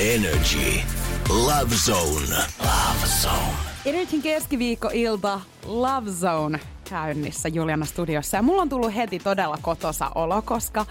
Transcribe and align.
Energy. 0.00 0.80
Love 1.28 1.74
Zone. 1.84 2.36
Love 2.60 3.06
Zone. 3.22 3.52
Energin 3.84 4.22
keskiviikkoilta 4.22 5.40
Love 5.66 6.10
Zone 6.10 6.60
käynnissä 6.90 7.48
Juliana 7.48 7.84
studiossa. 7.84 8.36
Ja 8.36 8.42
mulla 8.42 8.62
on 8.62 8.68
tullut 8.68 8.94
heti 8.94 9.18
todella 9.18 9.58
kotosa 9.62 10.10
olo, 10.14 10.42
koska 10.42 10.86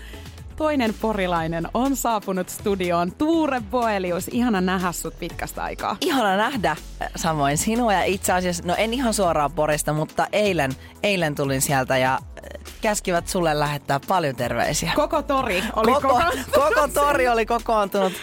toinen 0.55 0.93
porilainen 1.01 1.67
on 1.73 1.95
saapunut 1.95 2.49
studioon. 2.49 3.11
Tuure 3.11 3.61
Boelius, 3.71 4.27
ihana 4.27 4.61
nähdä 4.61 4.91
sut 4.91 5.19
pitkästä 5.19 5.63
aikaa. 5.63 5.97
Ihana 6.01 6.37
nähdä 6.37 6.75
samoin 7.15 7.57
sinua 7.57 7.93
ja 7.93 8.03
itse 8.03 8.33
asiassa, 8.33 8.63
no 8.65 8.75
en 8.77 8.93
ihan 8.93 9.13
suoraan 9.13 9.51
Porista, 9.51 9.93
mutta 9.93 10.27
eilen, 10.31 10.71
eilen 11.03 11.35
tulin 11.35 11.61
sieltä 11.61 11.97
ja 11.97 12.13
äh, 12.13 12.73
käskivät 12.81 13.27
sulle 13.27 13.59
lähettää 13.59 13.99
paljon 14.07 14.35
terveisiä. 14.35 14.91
Koko 14.95 15.21
tori 15.21 15.63
oli 15.75 15.93
koko, 15.93 16.07
koko... 16.07 16.23
koko 16.51 16.87
tori 16.93 17.27
oli 17.27 17.45
kokoontunut. 17.45 18.13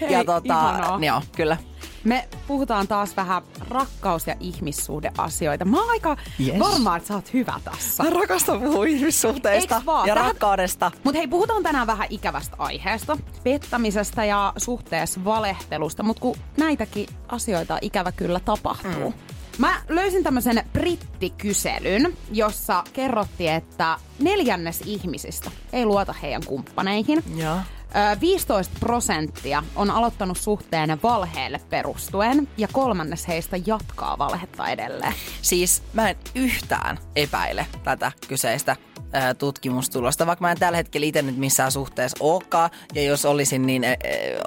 Hei, 0.00 0.12
ja 0.12 0.24
tota, 0.24 0.40
ihanaa. 0.44 0.98
joo, 1.06 1.22
kyllä. 1.36 1.56
Me 2.04 2.28
puhutaan 2.46 2.88
taas 2.88 3.16
vähän 3.16 3.42
rakkaus- 3.68 4.26
ja 4.26 4.34
ihmissuhdeasioita. 4.40 5.64
Mä 5.64 5.80
oon 5.80 5.90
aika 5.90 6.16
Yes. 6.40 6.58
varma, 6.58 6.96
että 6.96 7.06
sä 7.08 7.14
oot 7.14 7.32
hyvä 7.32 7.60
tässä. 7.64 8.02
Mä 8.02 8.10
rakastan 8.10 8.60
puhua 8.60 8.84
ihmissuhteista 8.86 9.74
ja 10.06 10.14
Tähän- 10.14 10.16
rakkaudesta. 10.30 10.90
Mutta 11.04 11.18
hei, 11.18 11.28
puhutaan 11.28 11.62
tänään 11.62 11.86
vähän 11.86 12.06
ikävästä 12.10 12.56
aiheesta, 12.58 13.18
pettämisestä 13.44 14.24
ja 14.24 14.52
suhteessa 14.56 15.24
valehtelusta, 15.24 16.02
mutta 16.02 16.20
kun 16.20 16.36
näitäkin 16.56 17.06
asioita 17.28 17.78
ikävä 17.82 18.12
kyllä 18.12 18.40
tapahtuu. 18.40 19.10
Mm. 19.10 19.14
Mä 19.58 19.82
löysin 19.88 20.24
tämmöisen 20.24 20.64
brittikyselyn, 20.72 22.16
jossa 22.32 22.84
kerrottiin, 22.92 23.52
että 23.52 23.98
neljännes 24.18 24.80
ihmisistä 24.86 25.50
ei 25.72 25.84
luota 25.86 26.12
heidän 26.22 26.42
kumppaneihin. 26.46 27.22
Joo. 27.36 27.56
Ö, 27.88 28.20
15 28.20 28.74
prosenttia 28.80 29.62
on 29.76 29.90
aloittanut 29.90 30.38
suhteen 30.38 31.02
valheelle 31.02 31.60
perustuen 31.70 32.48
ja 32.56 32.68
kolmannes 32.72 33.28
heistä 33.28 33.56
jatkaa 33.66 34.18
valhetta 34.18 34.68
edelleen. 34.68 35.14
Siis 35.42 35.82
mä 35.92 36.10
en 36.10 36.16
yhtään 36.34 36.98
epäile 37.16 37.66
tätä 37.84 38.12
kyseistä 38.28 38.76
ää, 39.12 39.34
tutkimustulosta, 39.34 40.26
vaikka 40.26 40.44
mä 40.44 40.50
en 40.50 40.58
tällä 40.58 40.76
hetkellä 40.76 41.06
itse 41.06 41.22
nyt 41.22 41.36
missään 41.36 41.72
suhteessa 41.72 42.16
olekaan, 42.20 42.70
ja 42.94 43.02
jos 43.02 43.24
olisin, 43.24 43.66
niin 43.66 43.82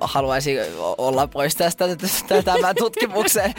haluaisin 0.02 0.58
olla 0.98 1.28
pois 1.28 1.56
tästä 1.56 1.96
tästä- 1.96 2.44
tämän 2.54 2.76
tutkimuksen 2.76 3.54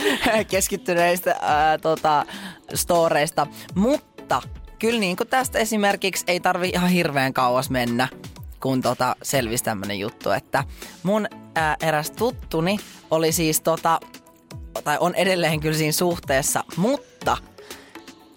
keskittyneistä 0.50 1.36
ää, 1.40 1.78
tota, 1.78 2.26
storeista. 2.74 3.46
Mutta 3.74 4.42
kyllä 4.78 5.00
niin 5.00 5.16
kuin 5.16 5.28
tästä 5.28 5.58
esimerkiksi 5.58 6.24
ei 6.26 6.40
tarvi 6.40 6.68
ihan 6.68 6.90
hirveän 6.90 7.32
kauas 7.32 7.70
mennä, 7.70 8.08
kun 8.62 8.82
tota 8.82 9.16
selvisi 9.22 9.64
tämmönen 9.64 9.98
juttu, 9.98 10.30
että 10.30 10.64
mun 11.02 11.26
ää, 11.54 11.76
eräs 11.82 12.10
tuttuni 12.10 12.78
oli 13.10 13.32
siis 13.32 13.60
tota, 13.60 14.00
tai 14.84 14.96
on 15.00 15.14
edelleen 15.14 15.60
kyllä 15.60 15.78
siinä 15.78 15.92
suhteessa, 15.92 16.64
mutta 16.76 17.36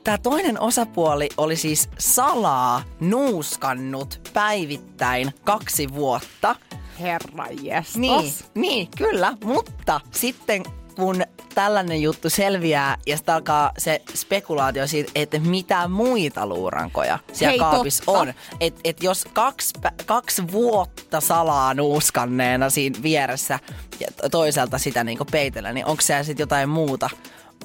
tämä 0.04 0.18
toinen 0.18 0.60
osapuoli 0.60 1.30
oli 1.38 1.56
siis 1.56 1.90
salaa 1.98 2.82
nuuskannut 3.00 4.30
päivittäin 4.34 5.34
kaksi 5.44 5.94
vuotta. 5.94 6.56
Herra 7.00 7.48
jestas. 7.62 7.96
Niin, 7.96 8.34
niin, 8.54 8.88
kyllä, 8.98 9.38
mutta 9.44 10.02
sitten 10.12 10.64
kun 10.96 11.24
tällainen 11.56 12.02
juttu 12.02 12.30
selviää 12.30 12.98
ja 13.06 13.18
sitten 13.18 13.36
alkaa 13.36 13.72
se 13.78 14.02
spekulaatio 14.16 14.88
siitä, 14.88 15.12
että 15.16 15.40
mitä 15.40 15.88
muita 15.88 16.48
luurankoja 16.48 17.20
siellä 17.34 17.52
Hei, 17.52 17.60
kaapissa 17.60 18.04
totta. 18.06 18.20
on. 18.20 18.34
Että 18.60 18.82
et 18.84 19.04
jos 19.04 19.26
kaksi, 19.34 19.74
kaksi 20.06 20.52
vuotta 20.52 21.22
salaa 21.22 21.74
nuuskanneena 21.74 22.70
siinä 22.70 23.00
vieressä 23.04 23.60
ja 24.00 24.08
to- 24.22 24.30
toiselta 24.30 24.78
sitä 24.78 25.04
niinku 25.04 25.26
peitellä, 25.26 25.74
niin 25.74 25.86
onko 25.86 26.02
siellä 26.02 26.24
sitten 26.24 26.44
jotain 26.44 26.70
muuta, 26.70 27.10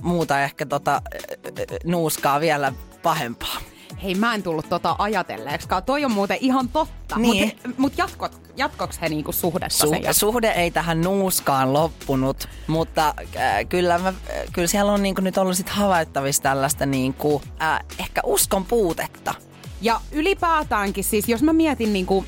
muuta 0.02 0.42
ehkä 0.42 0.66
tota, 0.66 1.02
nuuskaa 1.84 2.40
vielä 2.40 2.72
pahempaa? 3.02 3.56
Hei, 4.02 4.14
mä 4.14 4.34
en 4.34 4.42
tullut 4.42 4.68
tota 4.68 4.96
ajatelleeksikaan. 4.98 5.82
Toi 5.82 6.04
on 6.04 6.12
muuten 6.12 6.38
ihan 6.40 6.68
totta. 6.68 7.18
Niin. 7.18 7.52
Mutta 7.66 7.80
mut 7.80 7.98
jatkot, 7.98 8.40
jatkoks 8.56 9.00
he 9.00 9.08
niinku 9.08 9.32
suhdetta 9.32 9.84
Su- 9.86 10.02
sen 10.02 10.14
suhde 10.14 10.50
ei 10.50 10.70
tähän 10.70 11.00
nuuskaan 11.00 11.72
loppunut, 11.72 12.48
mutta 12.66 13.14
äh, 13.36 13.66
kyllä, 13.68 13.98
mä, 13.98 14.08
äh, 14.08 14.14
kyllä 14.52 14.68
siellä 14.68 14.92
on 14.92 15.02
niinku 15.02 15.20
nyt 15.20 15.38
ollut 15.38 15.56
sit 15.56 15.68
havaittavissa 15.68 16.42
tällaista 16.42 16.86
niinku, 16.86 17.42
äh, 17.62 17.80
ehkä 17.98 18.20
uskon 18.24 18.64
puutetta. 18.64 19.34
Ja 19.80 20.00
ylipäätäänkin 20.12 21.04
siis, 21.04 21.28
jos 21.28 21.42
mä 21.42 21.52
mietin 21.52 21.92
niinku, 21.92 22.24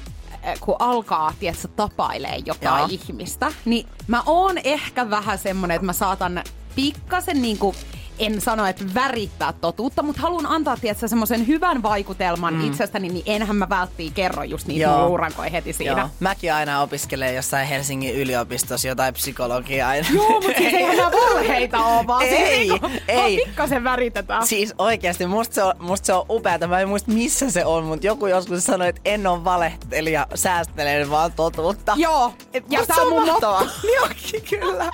äh, 0.47 0.61
kun 0.61 0.77
alkaa, 0.78 1.32
tiedätkö, 1.41 1.69
tapailee 1.69 2.37
jotain 2.47 2.78
Joo. 2.78 2.88
ihmistä, 2.91 3.53
niin 3.65 3.87
mä 4.06 4.22
oon 4.27 4.59
ehkä 4.65 5.11
vähän 5.11 5.38
semmonen, 5.38 5.75
että 5.75 5.87
mä 5.87 5.93
saatan 5.93 6.44
pikkasen 6.75 7.43
niinku, 7.43 7.75
en 8.22 8.41
sano, 8.41 8.66
että 8.66 8.84
värittää 8.94 9.53
totuutta, 9.53 10.03
mutta 10.03 10.22
haluan 10.22 10.47
antaa, 10.47 10.77
tiedätkö, 10.77 11.09
semmoisen 11.09 11.47
hyvän 11.47 11.83
vaikutelman 11.83 12.55
mm. 12.55 12.66
itsestäni, 12.66 13.09
niin 13.09 13.25
enhän 13.27 13.56
mä 13.56 13.69
välttiin 13.69 14.12
kerro 14.12 14.43
just 14.43 14.66
niitä 14.66 14.83
Joo. 14.83 15.19
heti 15.53 15.72
siinä. 15.72 16.00
Joo. 16.00 16.09
Mäkin 16.21 16.55
aina 16.55 16.81
opiskelen 16.81 17.34
jossain 17.34 17.66
Helsingin 17.66 18.15
yliopistossa 18.15 18.88
jotain 18.88 19.15
psykologiaa. 19.15 19.97
Joo, 19.97 20.31
mutta 20.31 20.53
siis 20.59 20.75
eihän 20.75 20.97
nämä 20.97 21.11
valheita 21.11 21.84
ole, 21.84 22.06
vaan 22.06 22.22
Ei, 22.22 22.56
siis 22.56 22.71
niinku, 22.71 22.91
ei. 23.09 23.16
vaan 23.16 23.31
pikkasen 23.47 23.84
väritetään. 23.84 24.47
Siis 24.47 24.75
oikeasti, 24.78 25.27
musta 25.27 25.55
se, 25.55 25.62
on, 25.62 25.75
musta 25.78 26.06
se 26.06 26.12
on 26.12 26.27
upeata. 26.31 26.66
Mä 26.66 26.81
en 26.81 26.88
muista 26.88 27.12
missä 27.12 27.50
se 27.50 27.65
on, 27.65 27.84
mutta 27.84 28.06
joku 28.06 28.27
joskus 28.27 28.65
sanoi, 28.65 28.88
että 28.88 29.00
en 29.05 29.27
ole 29.27 29.44
valehtelija, 29.44 30.27
säästelen 30.34 31.11
vaan 31.11 31.32
totuutta. 31.32 31.94
Joo, 31.97 32.32
ja 32.71 32.84
se 32.94 33.00
on 33.00 33.09
mun 33.09 33.27
mahtavaa. 33.27 33.62
Niin 33.82 34.43
kyllä. 34.50 34.93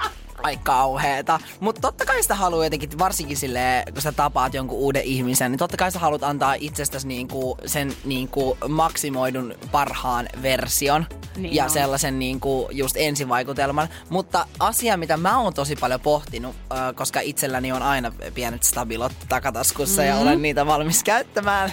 Ai 0.49 0.59
kauheeta. 0.63 1.41
Mutta 1.61 1.81
totta 1.81 2.05
kai 2.05 2.23
sitä 2.23 2.35
haluaa 2.35 2.65
jotenkin, 2.65 2.99
varsinkin 2.99 3.37
silleen, 3.37 3.93
kun 3.93 4.03
sä 4.03 4.13
tapaat 4.13 4.55
jonkun 4.55 4.79
uuden 4.79 5.03
ihmisen, 5.03 5.53
niin 5.53 5.59
totta 5.59 5.77
kai 5.77 5.93
sä 5.93 5.99
haluat 5.99 6.23
antaa 6.23 6.55
itsestäsi 6.55 7.09
niinku 7.09 7.59
sen 7.67 7.93
niinku 8.05 8.59
maksimoidun 8.69 9.55
parhaan 9.73 10.29
version. 10.43 11.07
Niin 11.37 11.55
ja 11.55 11.65
on. 11.65 11.71
sellaisen 11.71 12.19
niinku 12.19 12.69
just 12.73 12.97
ensivaikutelman. 12.99 13.89
Mutta 14.09 14.47
asia, 14.59 14.97
mitä 14.97 15.17
mä 15.17 15.39
oon 15.39 15.55
tosi 15.55 15.77
paljon 15.77 16.01
pohtinut, 16.01 16.57
äh, 16.73 16.95
koska 16.95 17.21
itselläni 17.21 17.73
on 17.73 17.83
aina 17.83 18.13
pienet 18.35 18.63
stabilot 18.63 19.13
takataskussa 19.29 20.03
mm-hmm. 20.03 20.17
ja 20.17 20.23
olen 20.23 20.43
niitä 20.43 20.67
valmis 20.67 21.05
käyttämään 21.05 21.73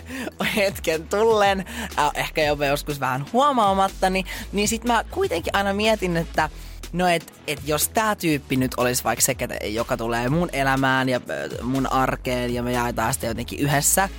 hetken 0.55 1.07
tullen, 1.07 1.65
äh, 1.99 2.11
ehkä 2.13 2.43
jopa 2.43 2.65
joskus 2.65 2.99
vähän 2.99 3.25
huomaamattani, 3.33 4.25
niin 4.51 4.67
sit 4.67 4.83
mä 4.83 5.03
kuitenkin 5.11 5.55
aina 5.55 5.73
mietin, 5.73 6.17
että 6.17 6.49
No 6.95 7.07
et, 7.07 7.33
et 7.47 7.59
jos 7.65 7.89
tämä 7.89 8.15
tyyppi 8.15 8.55
nyt 8.55 8.71
olisi 8.77 9.03
vaikka 9.03 9.21
se, 9.21 9.35
joka 9.63 9.97
tulee 9.97 10.29
mun 10.29 10.49
elämään 10.53 11.09
ja 11.09 11.21
mun 11.61 11.91
arkeen 11.91 12.53
ja 12.53 12.63
me 12.63 12.71
jaetaan 12.71 13.13
sitä 13.13 13.27
jotenkin 13.27 13.59
yhdessä, 13.59 14.09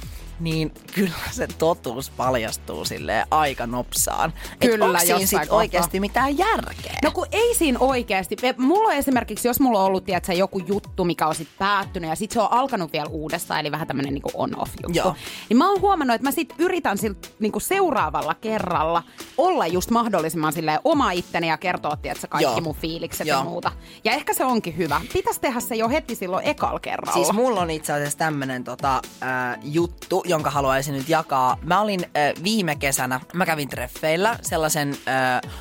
niin 0.41 0.73
kyllä 0.95 1.13
se 1.31 1.47
totuus 1.59 2.11
paljastuu 2.11 2.85
silleen 2.85 3.27
aika 3.31 3.67
nopsaan. 3.67 4.33
Kyllä, 4.61 4.75
et 4.75 4.83
onko 4.83 4.99
siinä 4.99 5.27
sit 5.27 5.51
oikeasti 5.51 6.01
mitään 6.01 6.39
järkeä? 6.39 6.99
No 7.03 7.11
kun 7.11 7.27
ei 7.33 7.55
siinä 7.55 7.79
oikeasti. 7.79 8.37
Mulla 8.57 8.89
on 8.89 8.95
esimerkiksi, 8.95 9.49
jos 9.49 9.61
mulla 9.61 9.79
on 9.79 9.87
ollut 9.87 10.05
tiedätkö, 10.05 10.33
joku 10.33 10.59
juttu, 10.59 11.05
mikä 11.05 11.27
on 11.27 11.35
sit 11.35 11.49
päättynyt 11.59 12.11
ja 12.11 12.17
sit 12.17 12.31
se 12.31 12.41
on 12.41 12.53
alkanut 12.53 12.93
vielä 12.93 13.09
uudestaan, 13.11 13.61
eli 13.61 13.73
vähän 13.73 13.87
tämmönen 13.87 14.15
niinku 14.15 14.31
on-off 14.35 14.73
juttu. 14.83 14.99
Joo. 14.99 15.17
Niin 15.49 15.57
mä 15.57 15.71
oon 15.71 15.81
huomannut, 15.81 16.15
että 16.15 16.29
mä 16.29 16.33
sit 16.33 16.55
yritän 16.59 16.99
sit, 16.99 17.35
niinku 17.39 17.61
seuraavalla 17.61 18.35
kerralla 18.35 19.03
olla 19.39 19.67
just 19.67 19.91
mahdollisimman 19.91 20.53
silleen 20.53 20.81
oma 20.85 21.11
itteni 21.11 21.49
ja 21.49 21.57
kertoa, 21.57 21.97
tiedätkö, 21.97 22.27
kaikki 22.29 22.45
Joo. 22.45 22.61
mun 22.61 22.75
fiilikset 22.75 23.27
Joo. 23.27 23.39
ja 23.39 23.45
muuta. 23.45 23.73
Ja 24.05 24.13
ehkä 24.13 24.35
se 24.35 24.45
onkin 24.45 24.77
hyvä. 24.77 25.01
Pitäisi 25.13 25.41
tehdä 25.41 25.61
se 25.61 25.75
jo 25.75 25.89
heti 25.89 26.15
silloin 26.15 26.47
ekal 26.47 26.79
kerralla. 26.79 27.13
Siis 27.13 27.33
mulla 27.33 27.61
on 27.61 27.71
itse 27.71 27.93
asiassa 27.93 28.19
tämmönen 28.19 28.65
tota, 28.65 29.03
äh, 29.23 29.59
juttu, 29.63 30.23
jonka 30.27 30.51
haluaisin 30.51 30.95
nyt 30.95 31.09
jakaa. 31.09 31.57
Mä 31.63 31.81
olin 31.81 32.01
äh, 32.05 32.45
viime 32.45 32.77
kesänä, 32.77 33.21
mä 33.35 33.47
kävin 33.47 33.69
treffeillä 33.69 34.39
sellaisen 34.43 34.97
äh, 35.09 35.53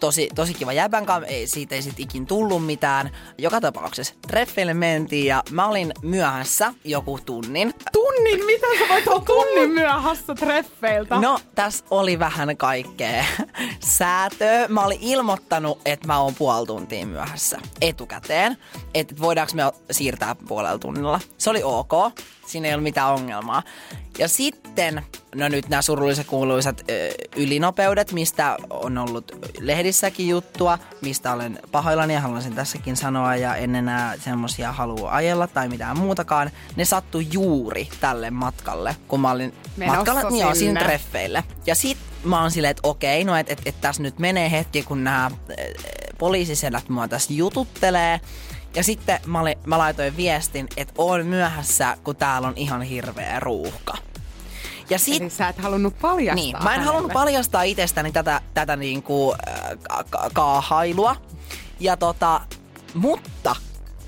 tosi, 0.00 0.28
tosi 0.34 0.54
kiva 0.54 0.72
jäbän 0.72 1.06
kanssa, 1.06 1.26
ei, 1.26 1.46
siitä 1.46 1.74
ei 1.74 1.82
sit 1.82 2.00
ikin 2.00 2.26
tullut 2.26 2.66
mitään. 2.66 3.10
Joka 3.38 3.60
tapauksessa 3.60 4.14
treffeille 4.28 4.74
mentiin 4.74 5.26
ja 5.26 5.42
mä 5.50 5.66
olin 5.66 5.92
myöhässä 6.02 6.74
joku 6.84 7.18
tunnin. 7.26 7.74
Tunnin? 7.92 8.46
Miten 8.46 8.78
sä 8.78 8.84
voit 8.88 9.08
olla 9.08 9.20
tunnin 9.20 9.70
myöhässä 9.70 10.34
treffeiltä? 10.34 11.20
No, 11.20 11.38
tässä 11.54 11.84
oli 11.90 12.18
vähän 12.18 12.56
kaikkea 12.56 13.24
säätöä. 13.98 14.68
Mä 14.68 14.84
olin 14.84 14.98
ilmoittanut, 15.00 15.80
että 15.84 16.06
mä 16.06 16.20
oon 16.20 16.34
puoli 16.34 16.66
tuntia 16.66 17.06
myöhässä 17.06 17.58
etukäteen. 17.80 18.56
Että 18.94 19.14
voidaanko 19.20 19.52
me 19.54 19.62
siirtää 19.90 20.34
puolella 20.34 20.78
tunnilla. 20.78 21.20
Se 21.38 21.50
oli 21.50 21.60
ok. 21.62 21.92
Siinä 22.46 22.68
ei 22.68 22.74
ollut 22.74 22.82
mitään 22.82 23.12
ongelmaa. 23.12 23.62
Ja 24.20 24.28
sitten, 24.28 25.02
no 25.34 25.48
nyt 25.48 25.68
nämä 25.68 25.82
surulliset 25.82 26.26
kuuluisat 26.26 26.80
ö, 26.90 27.10
ylinopeudet, 27.36 28.12
mistä 28.12 28.56
on 28.70 28.98
ollut 28.98 29.32
lehdissäkin 29.60 30.28
juttua, 30.28 30.78
mistä 31.00 31.32
olen 31.32 31.58
pahoillani 31.72 32.14
ja 32.14 32.20
haluaisin 32.20 32.54
tässäkin 32.54 32.96
sanoa 32.96 33.36
ja 33.36 33.56
en 33.56 33.74
enää 33.74 34.14
semmosia 34.24 34.72
halua 34.72 35.12
ajella 35.12 35.46
tai 35.46 35.68
mitään 35.68 35.98
muutakaan. 35.98 36.50
Ne 36.76 36.84
sattui 36.84 37.26
juuri 37.32 37.88
tälle 38.00 38.30
matkalle, 38.30 38.96
kun 39.08 39.20
mä 39.20 39.30
olin 39.30 39.54
Menossa 39.76 39.96
matkalla 39.96 40.30
niin 40.30 40.40
joo, 40.40 40.54
siinä 40.54 40.80
treffeille. 40.80 41.44
Ja 41.66 41.74
sit 41.74 41.98
mä 42.24 42.42
oon 42.42 42.50
silleen, 42.50 42.70
että 42.70 42.88
okei, 42.88 43.24
no 43.24 43.36
että 43.36 43.52
et, 43.52 43.60
et 43.66 43.80
tässä 43.80 44.02
nyt 44.02 44.18
menee 44.18 44.50
hetki, 44.50 44.82
kun 44.82 45.04
nämä 45.04 45.30
poliisisedät 46.18 46.88
mua 46.88 47.08
tässä 47.08 47.32
jututtelee. 47.32 48.20
Ja 48.74 48.84
sitten 48.84 49.20
mä, 49.26 49.40
olin, 49.40 49.58
mä 49.66 49.78
laitoin 49.78 50.16
viestin, 50.16 50.68
että 50.76 50.94
oon 50.98 51.26
myöhässä, 51.26 51.96
kun 52.04 52.16
täällä 52.16 52.48
on 52.48 52.54
ihan 52.56 52.82
hirveä 52.82 53.40
ruuhka. 53.40 54.09
Ja 54.90 54.98
sit, 54.98 55.22
Eli 55.22 55.30
sä 55.30 55.48
et 55.48 55.58
halunnut 55.58 55.98
paljastaa 56.00 56.34
niin, 56.34 56.52
mä 56.56 56.58
en 56.60 56.66
hänelle. 56.66 56.86
halunnut 56.86 57.12
paljastaa 57.12 57.62
itsestäni 57.62 58.12
tätä, 58.12 58.40
tätä 58.54 58.76
niinku, 58.76 59.34
äh, 59.48 59.60
ka- 59.88 60.04
ka- 60.10 60.30
kaahailua. 60.32 61.16
Ja 61.80 61.96
tota, 61.96 62.40
mutta 62.94 63.56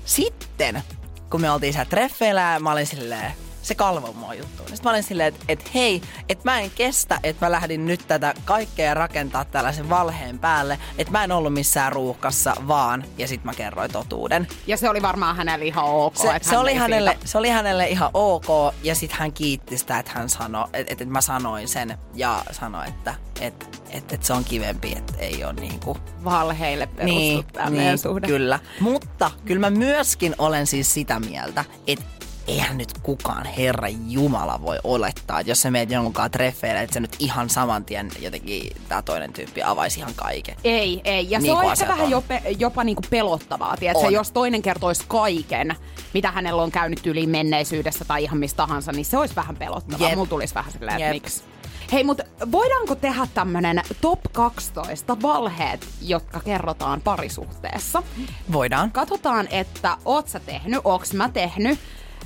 sitten, 0.05 0.83
kun 1.29 1.41
me 1.41 1.51
oltiin 1.51 1.73
siellä 1.73 1.89
treffeillä 1.89 2.59
mä 2.59 2.71
olin 2.71 2.87
silleen, 2.87 3.31
se 3.63 3.75
kalvo 3.75 4.13
mua 4.13 4.33
juttu. 4.33 4.63
Sitten 4.63 4.79
mä 4.83 4.89
olin 4.89 5.03
silleen, 5.03 5.27
että 5.27 5.45
et 5.47 5.73
hei, 5.73 6.01
että 6.29 6.51
mä 6.51 6.59
en 6.59 6.71
kestä, 6.71 7.19
että 7.23 7.45
mä 7.45 7.51
lähdin 7.51 7.85
nyt 7.85 8.03
tätä 8.07 8.33
kaikkea 8.45 8.93
rakentaa 8.93 9.45
tällaisen 9.45 9.89
valheen 9.89 10.39
päälle, 10.39 10.79
että 10.97 11.11
mä 11.11 11.23
en 11.23 11.31
ollut 11.31 11.53
missään 11.53 11.91
ruuhkassa, 11.91 12.55
vaan, 12.67 13.03
ja 13.17 13.27
sitten 13.27 13.45
mä 13.45 13.53
kerroin 13.53 13.91
totuuden. 13.91 14.47
Ja 14.67 14.77
se 14.77 14.89
oli 14.89 15.01
varmaan 15.01 15.35
hänelle 15.35 15.65
ihan 15.65 15.85
ok. 15.85 16.15
Se, 16.17 16.35
että 16.35 16.49
se, 16.49 16.55
hän 16.55 16.61
oli 16.61 16.73
hänelle, 16.73 17.11
siitä- 17.11 17.27
se 17.27 17.37
oli 17.37 17.49
hänelle 17.49 17.87
ihan 17.87 18.09
ok 18.13 18.73
ja 18.83 18.95
sitten 18.95 19.19
hän 19.19 19.33
kiitti 19.33 19.77
sitä, 19.77 19.99
että 19.99 20.11
hän 20.15 20.29
sanoi, 20.29 20.67
että, 20.73 20.93
että 20.93 21.05
mä 21.05 21.21
sanoin 21.21 21.67
sen 21.67 21.97
ja 22.13 22.43
sanoi, 22.51 22.87
että, 22.87 23.15
että, 23.41 23.65
että, 23.89 24.15
että 24.15 24.27
se 24.27 24.33
on 24.33 24.43
kivempi, 24.43 24.93
että 24.97 25.13
ei 25.17 25.43
ole 25.43 25.53
niinku... 25.53 25.97
valheille 26.23 26.87
perustu 26.87 27.15
Niin, 27.15 27.45
meidän 27.69 27.97
suhde. 27.97 28.27
kyllä. 28.27 28.59
Mutta 28.79 29.31
kyllä 29.45 29.59
mä 29.59 29.69
myöskin 29.69 30.35
olen 30.37 30.67
siis 30.67 30.93
sitä 30.93 31.19
mieltä, 31.19 31.65
että 31.87 32.05
eihän 32.47 32.77
nyt 32.77 32.97
kukaan 33.03 33.45
Herra 33.45 33.87
Jumala 34.07 34.61
voi 34.61 34.77
olettaa, 34.83 35.39
että 35.39 35.51
jos 35.51 35.61
sä 35.61 35.71
meet 35.71 35.91
jonkunkaan 35.91 36.31
treffeille, 36.31 36.81
että 36.81 36.93
se 36.93 36.99
nyt 36.99 37.15
ihan 37.19 37.49
saman 37.49 37.85
tien 37.85 38.09
jotenkin 38.19 38.71
tämä 38.89 39.01
toinen 39.01 39.33
tyyppi 39.33 39.63
avaisi 39.63 39.99
ihan 39.99 40.13
kaiken. 40.15 40.55
Ei, 40.63 41.01
ei. 41.03 41.29
Ja 41.29 41.39
Niin 41.39 41.55
se 41.55 41.65
on 41.65 41.71
ehkä 41.71 41.87
vähän 41.87 42.05
on. 42.05 42.11
jopa, 42.11 42.33
jopa 42.59 42.83
niinku 42.83 43.01
pelottavaa, 43.09 43.77
tiedätkö? 43.77 44.07
Jos 44.09 44.31
toinen 44.31 44.61
kertoisi 44.61 45.03
kaiken, 45.07 45.75
mitä 46.13 46.31
hänellä 46.31 46.63
on 46.63 46.71
käynyt 46.71 47.07
yli 47.07 47.27
menneisyydessä 47.27 48.05
tai 48.05 48.23
ihan 48.23 48.37
mistä 48.37 48.57
tahansa, 48.57 48.91
niin 48.91 49.05
se 49.05 49.17
olisi 49.17 49.35
vähän 49.35 49.55
pelottavaa. 49.55 50.07
Jep. 50.07 50.15
Mulla 50.15 50.29
tulisi 50.29 50.55
vähän 50.55 50.71
silleen, 50.71 51.01
että 51.01 51.13
miksi. 51.13 51.43
Hei, 51.91 52.03
mutta 52.03 52.23
voidaanko 52.51 52.95
tehdä 52.95 53.27
tämmönen 53.33 53.81
top 54.01 54.19
12 54.31 55.21
valheet, 55.21 55.87
jotka 56.01 56.39
kerrotaan 56.39 57.01
parisuhteessa? 57.01 58.03
Voidaan. 58.51 58.91
Katsotaan, 58.91 59.47
että 59.51 59.97
oot 60.05 60.27
sä 60.27 60.39
tehnyt, 60.39 60.81
ooks 60.83 61.13
mä 61.13 61.29
tehnyt. 61.29 61.79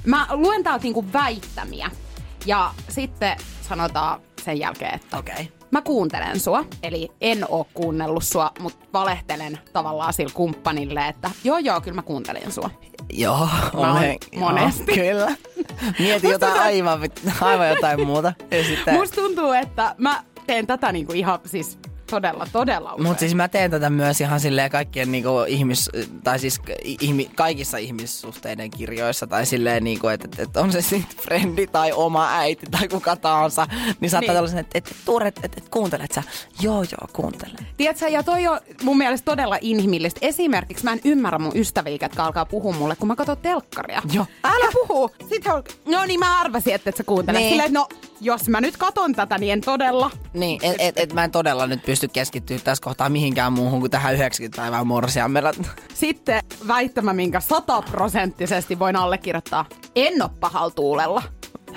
Mä 0.07 0.27
luen 0.31 0.63
täältä 0.63 0.83
niinku 0.83 1.05
väittämiä. 1.13 1.91
Ja 2.45 2.73
sitten 2.89 3.37
sanotaan 3.61 4.21
sen 4.43 4.59
jälkeen, 4.59 4.95
että 4.95 5.17
Okei. 5.17 5.33
Okay. 5.33 5.45
Mä 5.71 5.81
kuuntelen 5.81 6.39
sua, 6.39 6.65
eli 6.83 7.09
en 7.21 7.45
oo 7.49 7.67
kuunnellut 7.73 8.23
sua, 8.23 8.51
mutta 8.59 8.85
valehtelen 8.93 9.59
tavallaan 9.73 10.13
sille 10.13 10.31
kumppanille, 10.33 11.07
että 11.07 11.31
joo 11.43 11.57
joo, 11.57 11.81
kyllä 11.81 11.95
mä 11.95 12.01
kuuntelin 12.01 12.51
sua. 12.51 12.69
Joo, 13.09 13.49
Mä 13.73 13.91
olen, 13.91 14.17
monesti. 14.39 14.99
Joo, 14.99 15.07
kyllä. 15.07 15.35
Mieti 15.99 16.29
jotain 16.29 16.59
aivan, 16.59 17.01
vit- 17.01 17.31
aivan 17.41 17.69
jotain 17.69 18.07
muuta. 18.07 18.33
Ja 18.51 18.63
sitten, 18.63 18.93
Musta 18.93 19.15
tuntuu, 19.15 19.51
että 19.51 19.95
mä 19.97 20.23
teen 20.47 20.67
tätä 20.67 20.91
niinku 20.91 21.13
ihan 21.13 21.39
siis 21.45 21.79
todella, 22.09 22.47
todella 22.51 22.93
usein. 22.93 23.07
Mutta 23.07 23.19
siis 23.19 23.35
mä 23.35 23.47
teen 23.47 23.71
tätä 23.71 23.89
myös 23.89 24.21
ihan 24.21 24.39
silleen 24.39 24.71
kaikkien 24.71 25.11
niinku 25.11 25.29
ihmis, 25.47 25.89
tai 26.23 26.39
siis 26.39 26.61
ihmi, 27.01 27.31
kaikissa 27.35 27.77
ihmissuhteiden 27.77 28.71
kirjoissa, 28.71 29.27
tai 29.27 29.45
silleen 29.45 29.83
niinku, 29.83 30.07
että 30.07 30.27
et, 30.33 30.39
et 30.49 30.57
on 30.57 30.71
se 30.71 30.81
sitten 30.81 31.17
frendi 31.17 31.67
tai 31.67 31.91
oma 31.91 32.29
äiti 32.37 32.65
tai 32.71 32.87
kuka 32.87 33.15
tahansa, 33.15 33.67
niin 33.99 34.09
saattaa 34.09 34.27
Niin. 34.33 34.35
tällaisen, 34.37 34.59
että 34.59 34.77
et, 34.77 34.95
Tuure, 35.05 35.27
että 35.27 35.41
et, 35.43 35.57
et, 35.57 35.69
kuuntelet 35.69 36.11
sä? 36.11 36.23
Joo, 36.61 36.75
joo, 36.83 37.07
kuuntelen. 37.13 37.67
Tiedätkö, 37.77 38.07
ja 38.07 38.23
toi 38.23 38.47
on 38.47 38.59
mun 38.83 38.97
mielestä 38.97 39.25
todella 39.25 39.57
inhimillistä. 39.61 40.19
Esimerkiksi 40.23 40.83
mä 40.83 40.91
en 40.93 41.01
ymmärrä 41.05 41.39
mun 41.39 41.51
ystäviä, 41.55 41.97
jotka 42.01 42.25
alkaa 42.25 42.45
puhua 42.45 42.73
mulle, 42.73 42.95
kun 42.95 43.07
mä 43.07 43.15
katson 43.15 43.37
telkkaria. 43.37 44.01
Joo. 44.13 44.25
Älä 44.43 44.71
puhu! 44.73 45.09
Sitten 45.29 45.53
on, 45.53 45.63
no 45.85 46.05
niin 46.05 46.19
mä 46.19 46.39
arvasin, 46.41 46.73
että 46.73 46.89
et 46.89 46.97
sä 46.97 47.03
kuuntelet. 47.03 47.39
Niin. 47.41 47.49
Silleen, 47.49 47.73
no, 47.73 47.87
jos 48.21 48.49
mä 48.49 48.61
nyt 48.61 48.77
katon 48.77 49.13
tätä, 49.13 49.37
niin 49.37 49.53
en 49.53 49.61
todella. 49.61 50.11
Niin, 50.33 50.59
et, 50.63 50.75
et, 50.79 50.99
et 50.99 51.13
mä 51.13 51.23
en 51.23 51.31
todella 51.31 51.67
nyt 51.67 51.85
pysty 51.85 52.07
keskittyä 52.07 52.59
tässä 52.63 52.83
kohtaa 52.83 53.09
mihinkään 53.09 53.53
muuhun 53.53 53.79
kuin 53.79 53.91
tähän 53.91 54.13
90 54.13 54.61
päivää 54.61 54.83
morsiammella. 54.83 55.51
Sitten 55.93 56.43
väittämä, 56.67 57.13
minkä 57.13 57.39
sataprosenttisesti 57.39 58.79
voin 58.79 58.95
allekirjoittaa. 58.95 59.65
En 59.95 60.21
oo 60.21 60.29
pahalla 60.29 60.71
tuulella. 60.71 61.23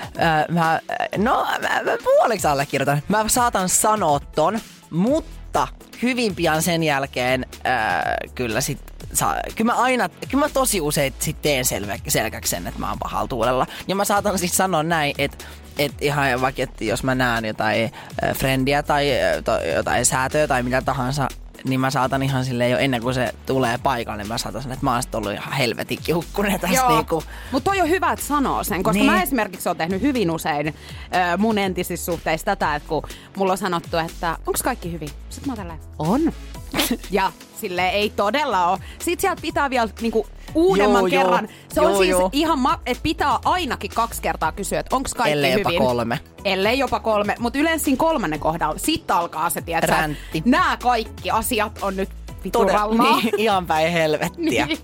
Öö, 0.00 0.54
mä, 0.54 0.80
no, 1.16 1.46
mä, 1.60 1.82
mä 1.82 1.96
puoliksi 2.04 2.46
allekirjoitan. 2.46 3.02
Mä 3.08 3.24
saatan 3.28 3.68
sanoa 3.68 4.20
ton, 4.20 4.58
mutta 4.90 5.68
hyvin 6.02 6.34
pian 6.34 6.62
sen 6.62 6.82
jälkeen 6.82 7.46
öö, 7.66 8.28
kyllä 8.34 8.60
sit 8.60 8.78
Saa, 9.12 9.36
kyllä 9.56 9.72
mä 9.72 9.78
aina, 9.78 10.08
kyllä 10.08 10.44
mä 10.44 10.48
tosi 10.48 10.80
usein 10.80 11.14
sit 11.18 11.42
teen 11.42 11.64
selvä, 11.64 11.96
selkäksi 12.08 12.50
sen, 12.50 12.66
että 12.66 12.80
mä 12.80 12.88
oon 12.88 12.98
pahalla 12.98 13.28
tuulella. 13.28 13.66
Ja 13.88 13.94
mä 13.94 14.04
saatan 14.04 14.38
siis 14.38 14.56
sanoa 14.56 14.82
näin, 14.82 15.14
että 15.18 15.44
et 15.78 15.92
ihan 16.00 16.40
vaikka, 16.40 16.62
että 16.62 16.84
jos 16.84 17.02
mä 17.02 17.14
näen 17.14 17.44
jotain 17.44 17.92
äh, 18.24 18.36
frendiä 18.36 18.82
tai 18.82 19.22
äh, 19.22 19.42
to, 19.44 19.52
jotain 19.74 20.06
säätöä 20.06 20.46
tai 20.46 20.62
mitä 20.62 20.82
tahansa, 20.82 21.28
niin 21.64 21.80
mä 21.80 21.90
saatan 21.90 22.22
ihan 22.22 22.44
silleen 22.44 22.70
jo 22.70 22.78
ennen 22.78 23.02
kuin 23.02 23.14
se 23.14 23.34
tulee 23.46 23.78
paikalle, 23.78 24.22
niin 24.22 24.28
mä 24.28 24.38
saatan 24.38 24.62
sanoa, 24.62 24.74
että 24.74 24.86
mä 24.86 24.92
oon 24.94 25.02
ollut 25.14 25.32
ihan 25.32 25.52
helvetin 25.52 25.98
kiukkunen 26.02 26.60
tässä 26.60 26.88
niinku. 26.88 27.22
Mutta 27.52 27.70
toi 27.70 27.80
on 27.80 27.88
hyvä, 27.88 28.12
että 28.12 28.24
sanoo 28.24 28.64
sen, 28.64 28.82
koska 28.82 28.98
Niin. 29.02 29.10
mä 29.12 29.22
esimerkiksi 29.22 29.68
oon 29.68 29.76
tehnyt 29.76 30.02
hyvin 30.02 30.30
usein 30.30 30.66
ö, 30.66 31.36
mun 31.38 31.58
entisissä 31.58 32.06
suhteissa 32.12 32.44
tätä, 32.44 32.74
että 32.74 32.88
kun 32.88 33.02
mulla 33.36 33.52
on 33.52 33.58
sanottu, 33.58 33.96
että 33.96 34.30
onko 34.46 34.58
kaikki 34.64 34.92
hyvin? 34.92 35.08
Sitten 35.30 35.46
mä 35.48 35.52
oon 35.52 35.56
tälleen, 35.58 35.80
on. 35.98 36.32
ja 37.10 37.32
sille 37.60 37.88
ei 37.88 38.10
todella 38.10 38.66
ole. 38.66 38.78
Sitten 38.98 39.20
sieltä 39.20 39.42
pitää 39.42 39.70
vielä 39.70 39.88
niinku 40.00 40.26
uudemman 40.54 41.00
Joo, 41.00 41.06
joo. 41.06 41.22
kerran. 41.24 41.48
Se 41.72 41.80
on 41.80 41.90
Joo, 41.90 41.98
siis 41.98 42.10
joo. 42.10 42.30
ihan, 42.32 42.58
ma- 42.58 42.80
että 42.86 43.02
pitää 43.02 43.38
ainakin 43.44 43.90
kaksi 43.94 44.22
kertaa 44.22 44.52
kysyä, 44.52 44.80
että 44.80 44.96
onko 44.96 45.08
kaikki 45.16 45.32
Ellei 45.32 45.52
jopa 45.52 45.68
hyvin. 45.70 45.82
kolme. 45.86 46.20
Ellei 46.44 46.78
jopa 46.78 47.00
kolme. 47.00 47.34
Mutta 47.38 47.58
yleensä 47.58 47.84
siinä 47.84 47.98
kolmannen 47.98 48.40
kohdalla, 48.40 48.78
sit 48.78 49.10
alkaa 49.10 49.50
se, 49.50 49.62
Räntti. 49.80 50.42
nämä 50.44 50.76
kaikki 50.82 51.30
asiat 51.30 51.78
on 51.82 51.96
nyt 51.96 52.08
Todella, 52.52 52.88
viturallaa. 52.90 53.20
niin, 53.20 53.34
ihan 53.40 53.66
päin 53.66 53.92
helvettiä. 53.92 54.66
Niin. 54.66 54.78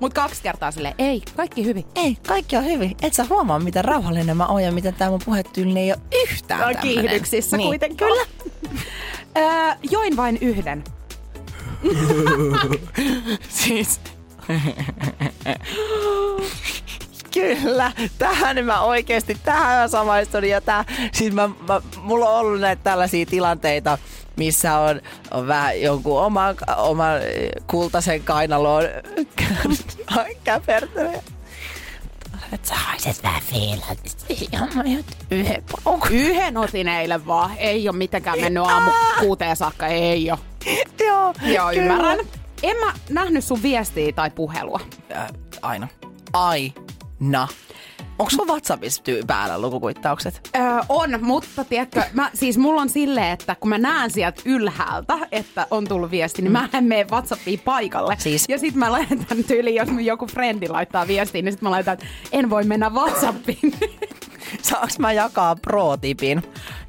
Mut 0.00 0.14
kaksi 0.14 0.42
kertaa 0.42 0.70
sille 0.70 0.94
ei, 0.98 1.22
kaikki 1.36 1.64
hyvin. 1.64 1.84
Ei, 1.94 2.16
kaikki 2.26 2.56
on 2.56 2.64
hyvin. 2.64 2.96
Et 3.02 3.14
sä 3.14 3.26
huomaa, 3.30 3.58
miten 3.58 3.84
rauhallinen 3.84 4.36
mä 4.36 4.46
oon 4.46 4.62
ja 4.62 4.72
miten 4.72 4.94
tää 4.94 5.10
mun 5.10 5.20
puhetyyli 5.24 5.78
ei 5.78 5.92
ole 5.92 6.00
yhtään 6.22 6.60
on 6.68 6.74
tämmönen. 6.74 6.94
kiihdyksissä 6.94 7.56
niin. 7.56 7.66
kuitenkin. 7.68 7.96
Kyllä. 7.96 8.22
öö, 9.38 9.74
join 9.90 10.16
vain 10.16 10.38
yhden. 10.40 10.84
Siis... 13.48 14.00
Kyllä, 17.34 17.92
tähän 18.18 18.64
mä 18.64 18.80
oikeesti, 18.80 19.36
tähän 19.44 19.80
mä 19.80 19.88
samaistun. 19.88 20.44
Ja 20.44 20.60
tää, 20.60 20.84
siis 21.12 21.32
mä, 21.32 21.48
mä, 21.48 21.80
mulla 22.00 22.28
on 22.28 22.40
ollut 22.40 22.60
näitä 22.60 22.82
tällaisia 22.82 23.26
tilanteita, 23.26 23.98
missä 24.36 24.78
on, 24.78 25.00
on 25.30 25.46
vähän 25.46 25.80
jonkun 25.82 26.22
oma, 26.22 26.54
oma 26.76 27.04
kultaisen 27.66 28.22
kainaloon 28.22 28.84
käpertänyt. 30.44 31.20
Että 32.52 32.68
sä 32.68 32.74
haiset 32.74 33.22
vähän 33.22 33.42
jot 34.92 35.06
yhden 35.30 35.64
paukun. 35.84 36.10
Yhden 36.10 36.56
otin 36.56 36.88
eilen 36.88 37.26
vaan. 37.26 37.50
Ei 37.56 37.88
ole 37.88 37.96
mitenkään 37.96 38.40
mennyt 38.40 38.62
aamu 38.62 38.90
kuuteen 39.20 39.56
saakka. 39.56 39.86
Ei 39.86 40.30
ole. 40.30 40.38
Joo, 41.06 41.34
Joo, 41.42 41.68
kyllä. 41.70 41.82
ymmärrän. 41.82 42.18
En 42.62 42.76
mä 42.76 42.92
nähnyt 43.10 43.44
sun 43.44 43.62
viestiä 43.62 44.12
tai 44.12 44.30
puhelua. 44.30 44.80
Äh, 45.16 45.26
aina. 45.62 45.88
Aina. 46.32 47.48
Onko 48.18 48.30
sulla 48.30 48.52
WhatsAppissa 48.52 49.02
tyy- 49.02 49.22
päällä 49.26 49.60
lukukuittaukset? 49.60 50.50
Öö, 50.56 50.62
on, 50.88 51.18
mutta 51.22 51.64
tiedätkö, 51.64 52.02
mä, 52.12 52.30
siis 52.34 52.58
mulla 52.58 52.80
on 52.80 52.88
silleen, 52.88 53.30
että 53.32 53.54
kun 53.54 53.68
mä 53.68 53.78
näen 53.78 54.10
sieltä 54.10 54.42
ylhäältä, 54.44 55.18
että 55.32 55.66
on 55.70 55.88
tullut 55.88 56.10
viesti, 56.10 56.42
niin 56.42 56.52
mä 56.52 56.68
en 56.72 56.84
mene 56.84 57.06
WhatsAppiin 57.10 57.60
paikalle. 57.64 58.16
Siis- 58.18 58.44
Ja 58.48 58.58
sit 58.58 58.74
mä 58.74 58.92
laitan 58.92 59.44
tyyli, 59.46 59.74
jos 59.74 59.88
mun 59.90 60.04
joku 60.04 60.26
frendi 60.26 60.68
laittaa 60.68 61.06
viestiin, 61.06 61.44
niin 61.44 61.52
sit 61.52 61.62
mä 61.62 61.70
laitan, 61.70 61.94
että 61.94 62.06
en 62.32 62.50
voi 62.50 62.64
mennä 62.64 62.90
WhatsAppiin. 62.90 63.72
Saanko 64.62 64.94
mä 64.98 65.12
jakaa 65.12 65.56
pro-tipin? 65.56 66.42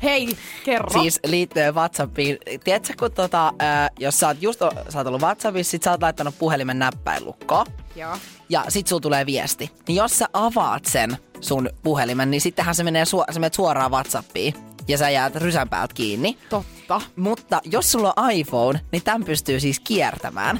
Hei, 0.04 0.38
kerro. 0.66 1.02
Siis 1.02 1.20
liittyen 1.26 1.76
WhatsAppiin. 1.76 2.38
Tiedätkö, 2.64 2.94
kun 3.00 3.12
tota, 3.12 3.54
ää, 3.60 3.90
jos 4.00 4.20
sä 4.20 4.28
oot 4.28 4.42
just 4.42 4.60
sä 4.90 4.98
oot 5.00 5.08
ollut 5.08 5.22
WhatsAppissa, 5.22 5.72
sit 5.72 5.84
sä 5.84 5.92
oot 5.92 6.02
laittanut 6.02 6.36
puhelimen 6.40 6.80
näppäinlukkoon. 6.80 7.66
Joo. 7.96 8.18
Ja 8.50 8.66
sit 8.70 8.88
sulla 8.88 9.02
tulee 9.02 9.26
viesti. 9.26 9.72
Niin 9.88 9.96
jos 9.96 10.20
sä 10.20 10.26
avaat 10.34 10.86
sen 10.86 11.18
sun 11.42 11.70
puhelimen, 11.84 12.32
niin 12.32 12.42
sittenhän 12.42 12.76
se 12.76 12.84
menee 12.84 13.04
su- 13.04 13.34
sä 13.34 13.40
menet 13.40 13.54
suoraan 13.54 13.92
WhatsAppiin. 13.92 14.54
Ja 14.88 14.98
sä 14.98 15.10
jäät 15.10 15.36
rysän 15.36 15.70
päältä 15.70 15.94
kiinni. 15.94 16.38
Totta. 16.50 17.02
Mutta 17.16 17.62
jos 17.66 17.92
sulla 17.92 18.14
on 18.16 18.32
iPhone, 18.32 18.82
niin 18.92 19.04
tämän 19.04 19.24
pystyy 19.24 19.60
siis 19.60 19.80
kiertämään. 19.80 20.60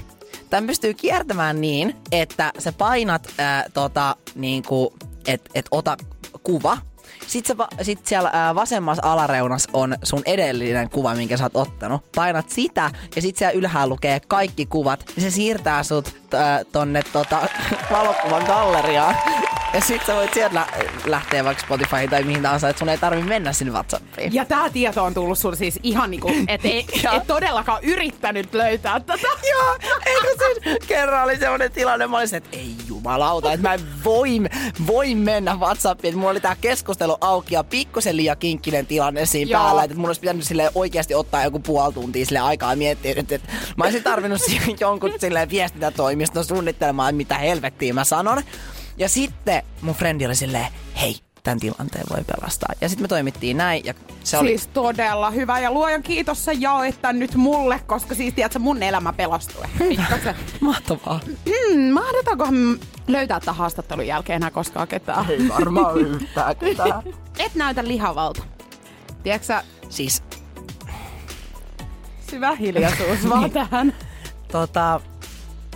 Tämän 0.50 0.68
pystyy 0.68 0.94
kiertämään 0.94 1.62
niin, 1.62 1.96
että 2.12 2.52
sä 2.60 2.72
painat 2.72 3.28
ää, 3.38 3.66
tota, 3.74 4.16
niinku, 4.36 4.94
että 5.28 5.50
et 5.56 5.66
ota 5.72 5.98
kuva. 6.44 6.78
Sitten, 7.28 7.58
va- 7.58 7.68
sit 7.82 8.08
siellä 8.08 8.30
ää, 8.34 8.56
vasemmassa 8.56 9.12
alareunassa 9.12 9.70
on 9.74 9.96
sun 10.04 10.22
edellinen 10.26 10.90
kuva, 10.90 11.14
minkä 11.16 11.38
sä 11.38 11.44
oot 11.44 11.56
ottanut. 11.56 12.02
Painat 12.16 12.50
sitä 12.50 12.92
ja 13.16 13.22
sitten 13.22 13.40
siellä 13.40 13.60
ylhäällä 13.60 13.90
lukee 13.90 14.20
kaikki 14.28 14.66
kuvat. 14.66 15.06
Ja 15.16 15.22
se 15.22 15.32
siirtää 15.32 15.84
sut 15.84 16.16
ää, 16.34 16.64
tonne 16.72 17.02
tota, 17.14 17.48
valokuvan 17.92 18.44
galleriaan. 18.44 19.16
Ja 19.78 19.82
sit 19.82 20.06
sä 20.06 20.16
voit 20.16 20.34
sieltä 20.34 20.56
lä- 20.56 20.68
lähteä 21.06 21.44
vaikka 21.46 21.64
Spotify 21.64 22.08
tai 22.10 22.24
mihin 22.24 22.42
tahansa, 22.42 22.70
että 22.70 22.80
sun 22.80 22.90
ei 22.90 22.98
tarvi 22.98 23.22
mennä 23.22 23.54
sinne 23.54 23.74
WhatsAppiin. 23.74 24.34
Ja 24.34 24.46
tää 24.46 24.70
tieto 24.70 25.04
on 25.04 25.14
tullut 25.14 25.40
sulle 25.40 25.56
siis 25.56 25.80
ihan 25.84 26.12
niinku, 26.12 26.32
et 26.48 26.66
ei 26.66 26.80
et 27.16 27.28
todellakaan 27.28 27.84
yrittänyt 27.84 28.54
löytää 28.54 29.00
tätä. 29.00 29.28
Joo, 29.52 29.78
eikö 30.06 30.28
siis 30.38 30.78
kerran 30.88 31.24
oli 31.24 31.38
semmoinen 31.38 31.72
tilanne, 31.72 32.08
mä 32.08 32.18
olisin, 32.18 32.38
että 32.38 32.58
ei 32.58 32.76
jumalauta, 32.88 33.54
että 33.54 33.68
mä 33.68 33.74
en 33.74 33.80
voi, 34.04 34.30
voi 34.88 35.16
mennä 35.16 35.56
Whatsappiin. 35.56 36.18
Mulla 36.18 36.30
oli 36.30 36.40
tää 36.40 36.56
keskustelu 36.62 37.18
auki 37.22 37.54
ja 37.54 37.64
pikkusen 37.64 38.18
liian 38.18 38.38
kinkkinen 38.38 38.86
tilanne 38.86 39.26
siinä 39.26 39.52
Joo. 39.52 39.64
päällä. 39.64 39.84
Että 39.84 39.98
mun 39.98 40.10
olisi 40.10 40.22
pitänyt 40.22 40.44
sille 40.44 40.72
oikeasti 40.76 41.16
ottaa 41.16 41.44
joku 41.44 41.60
puoli 41.60 41.94
tuntia 41.94 42.26
sille 42.26 42.40
aikaa 42.40 42.76
miettiä, 42.76 43.14
että, 43.18 43.36
että 43.36 43.52
mä 43.76 43.84
olisin 43.84 44.04
tarvinnut 44.04 44.42
jonkun 44.80 45.14
sille 45.20 45.48
viestintätoimiston 45.50 46.46
suunnittelemaan, 46.46 47.16
mitä 47.16 47.38
helvettiä 47.38 47.94
mä 47.94 48.04
sanon. 48.04 48.44
Ja 48.98 49.10
sitten 49.10 49.64
mun 49.82 49.96
frendi 49.96 50.26
oli 50.26 50.36
silleen, 50.36 50.68
hei, 51.02 51.16
tämän 51.44 51.60
tilanteen 51.60 52.06
voi 52.10 52.24
pelastaa. 52.24 52.74
Ja 52.82 52.90
sitten 52.90 53.04
me 53.04 53.08
toimittiin 53.08 53.58
näin 53.58 53.86
ja 53.86 53.94
se 54.24 54.38
oli... 54.38 54.48
Siis 54.48 54.68
todella 54.68 55.32
hyvä 55.32 55.60
ja 55.60 55.72
luojan 55.72 56.04
kiitos 56.04 56.46
sä 56.46 56.52
jaoit 56.54 57.02
tän 57.02 57.20
nyt 57.20 57.36
mulle, 57.36 57.80
koska 57.88 58.16
siis 58.16 58.34
tiedätkö, 58.34 58.60
mun 58.60 58.84
elämä 58.84 59.14
pelastui. 59.14 59.64
Mahtavaa. 60.62 61.20
Mm, 61.46 61.82
mahdetaankohan 61.94 62.54
me 62.54 62.78
löytää 63.08 63.40
tämän 63.40 63.56
haastattelun 63.56 64.08
jälkeen 64.08 64.36
enää 64.36 64.52
koskaan 64.52 64.88
ketään? 64.88 65.26
Ei 65.30 65.50
varmaan 65.50 65.98
yhtään 65.98 66.56
ketään. 66.56 67.02
Et 67.46 67.56
näytä 67.56 67.84
lihavalta. 67.88 68.44
Tiedätkö 69.24 69.46
sä, 69.46 69.64
Siis 69.90 70.24
syvä 72.30 72.56
hiljaisuus 72.56 73.30
vaan 73.30 73.52
tähän. 73.52 73.94
tota, 74.52 75.02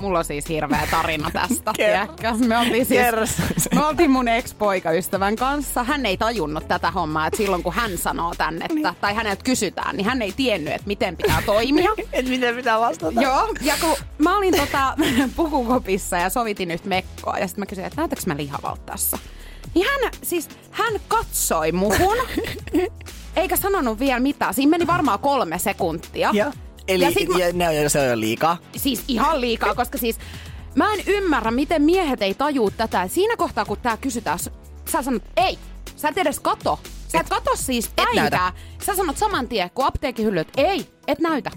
Mulla 0.02 0.20
on 0.20 0.26
siis 0.26 0.50
hirveä 0.50 0.88
tarina 0.92 1.32
tästä, 1.48 1.72
tiedätkö? 1.78 2.34
Me 2.34 2.58
oltiin, 2.58 2.86
siis, 2.86 3.70
me 3.76 3.86
oltiin 3.86 4.12
mun 4.12 4.28
ex-poikaystävän 4.28 5.36
kanssa. 5.36 5.84
Hän 5.84 6.06
ei 6.06 6.18
tajunnut 6.18 6.68
tätä 6.68 6.92
hommaa, 6.92 7.28
että 7.28 7.38
silloin 7.38 7.64
kun 7.64 7.74
hän 7.74 7.98
sanoo 7.98 8.34
tänne, 8.38 8.66
että, 8.70 8.94
tai 9.02 9.14
häneltä 9.14 9.44
kysytään, 9.44 9.98
niin 9.98 10.06
hän 10.06 10.22
ei 10.22 10.32
tiennyt, 10.32 10.74
että 10.74 10.88
miten 10.88 11.18
pitää 11.18 11.42
toimia. 11.46 11.92
et 12.14 12.30
miten 12.30 12.56
pitää 12.56 12.80
vastata. 12.80 13.22
Joo, 13.22 13.54
ja 13.62 13.74
kun 13.82 13.96
mä 14.18 14.38
olin 14.38 14.58
tota, 14.58 14.96
pukukopissa 15.36 16.18
ja 16.18 16.30
sovitin 16.30 16.68
nyt 16.68 16.86
mekkoa, 16.86 17.38
ja 17.38 17.48
sitten 17.48 17.62
mä 17.62 17.66
kysyin, 17.66 17.88
että 17.88 18.02
näytäks 18.02 18.26
mä 18.26 18.38
lihavalta 18.38 18.82
tässä? 18.86 19.18
Niin 19.76 19.88
hän, 19.88 20.12
siis, 20.24 20.50
hän 20.72 20.94
katsoi 21.08 21.72
muhun, 21.72 22.18
eikä 23.36 23.56
sanonut 23.56 24.00
vielä 24.00 24.20
mitään. 24.20 24.54
Siinä 24.54 24.70
meni 24.70 24.88
varmaan 24.88 25.20
kolme 25.20 25.60
sekuntia. 25.60 26.30
Ja. 26.34 26.52
Eli 26.88 27.04
ja 27.04 27.12
sit 27.12 27.30
mä, 27.30 27.40
ja, 27.40 27.54
ne 27.54 27.84
on, 27.84 27.90
se 27.90 28.00
on 28.00 28.08
jo 28.08 28.20
liikaa. 28.20 28.58
siis 28.78 29.04
ihan 29.08 29.42
liikaa, 29.42 29.76
koska 29.76 29.98
siis 29.98 30.18
mä 30.76 30.94
en 30.94 31.04
ymmärrä, 31.08 31.52
miten 31.52 31.82
miehet 31.82 32.22
ei 32.22 32.34
tajuu 32.34 32.72
tätä. 32.72 33.08
Siinä 33.08 33.38
kohtaa, 33.38 33.66
kun 33.66 33.78
tää 33.78 33.98
kysytään, 33.98 34.40
sä 34.40 35.02
sanot, 35.02 35.24
ei, 35.38 35.58
sä 35.96 36.10
et 36.10 36.18
edes 36.18 36.40
kato. 36.40 36.80
Sä 37.08 37.20
et, 37.20 37.30
kato 37.30 37.52
siis 37.56 37.92
näytä. 37.98 38.14
päivää. 38.16 38.54
Sä 38.86 38.96
sanot 38.96 39.18
saman 39.18 39.48
tien, 39.48 39.70
kun 39.76 39.86
apteekin 39.86 40.26
hyllyt, 40.26 40.48
ei, 40.58 40.88
et 41.08 41.20
näytä. 41.20 41.52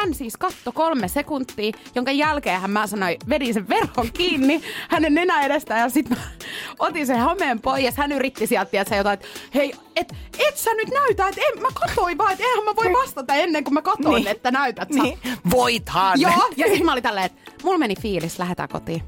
Hän 0.00 0.14
siis 0.14 0.36
katto 0.36 0.72
kolme 0.72 1.08
sekuntia, 1.08 1.72
jonka 1.94 2.10
jälkeen 2.12 2.70
mä 2.70 2.86
sanoin, 2.86 3.16
vedin 3.28 3.54
sen 3.54 3.68
verhon 3.68 4.12
kiinni 4.12 4.62
hänen 4.88 5.14
nenä 5.14 5.42
edestään 5.42 5.80
ja 5.80 5.88
sitten 5.88 6.18
otin 6.78 7.06
sen 7.06 7.18
hameen 7.18 7.60
pois. 7.60 7.96
Hän 7.96 8.12
yritti 8.12 8.46
sieltä, 8.46 8.70
tiedätkö, 8.70 8.94
jotain, 8.96 9.14
että 9.14 9.26
hei, 9.54 9.74
et, 9.96 10.14
et 10.48 10.56
sä 10.56 10.74
nyt 10.74 10.88
näytä, 10.94 11.28
että 11.28 11.40
en, 11.54 11.62
mä 11.62 11.68
katoin 11.74 12.18
vaan, 12.18 12.32
että 12.32 12.44
eihän 12.44 12.64
mä 12.64 12.76
voi 12.76 12.92
vastata 12.92 13.34
ennen 13.34 13.64
kuin 13.64 13.74
mä 13.74 13.82
katoin, 13.82 14.14
Niin. 14.14 14.24
niin. 14.24 14.36
että 14.36 14.50
näytät 14.50 14.88
sä. 14.96 15.02
Niin. 15.02 15.18
Voithan. 15.50 16.20
Joo, 16.20 16.48
ja 16.56 16.66
sitten 16.66 16.84
mä 16.84 16.92
olin 16.92 17.02
tälleen, 17.02 17.26
että 17.26 17.52
mulla 17.62 17.78
meni 17.78 17.94
fiilis, 18.00 18.38
lähdetään 18.38 18.68
kotiin. 18.68 19.02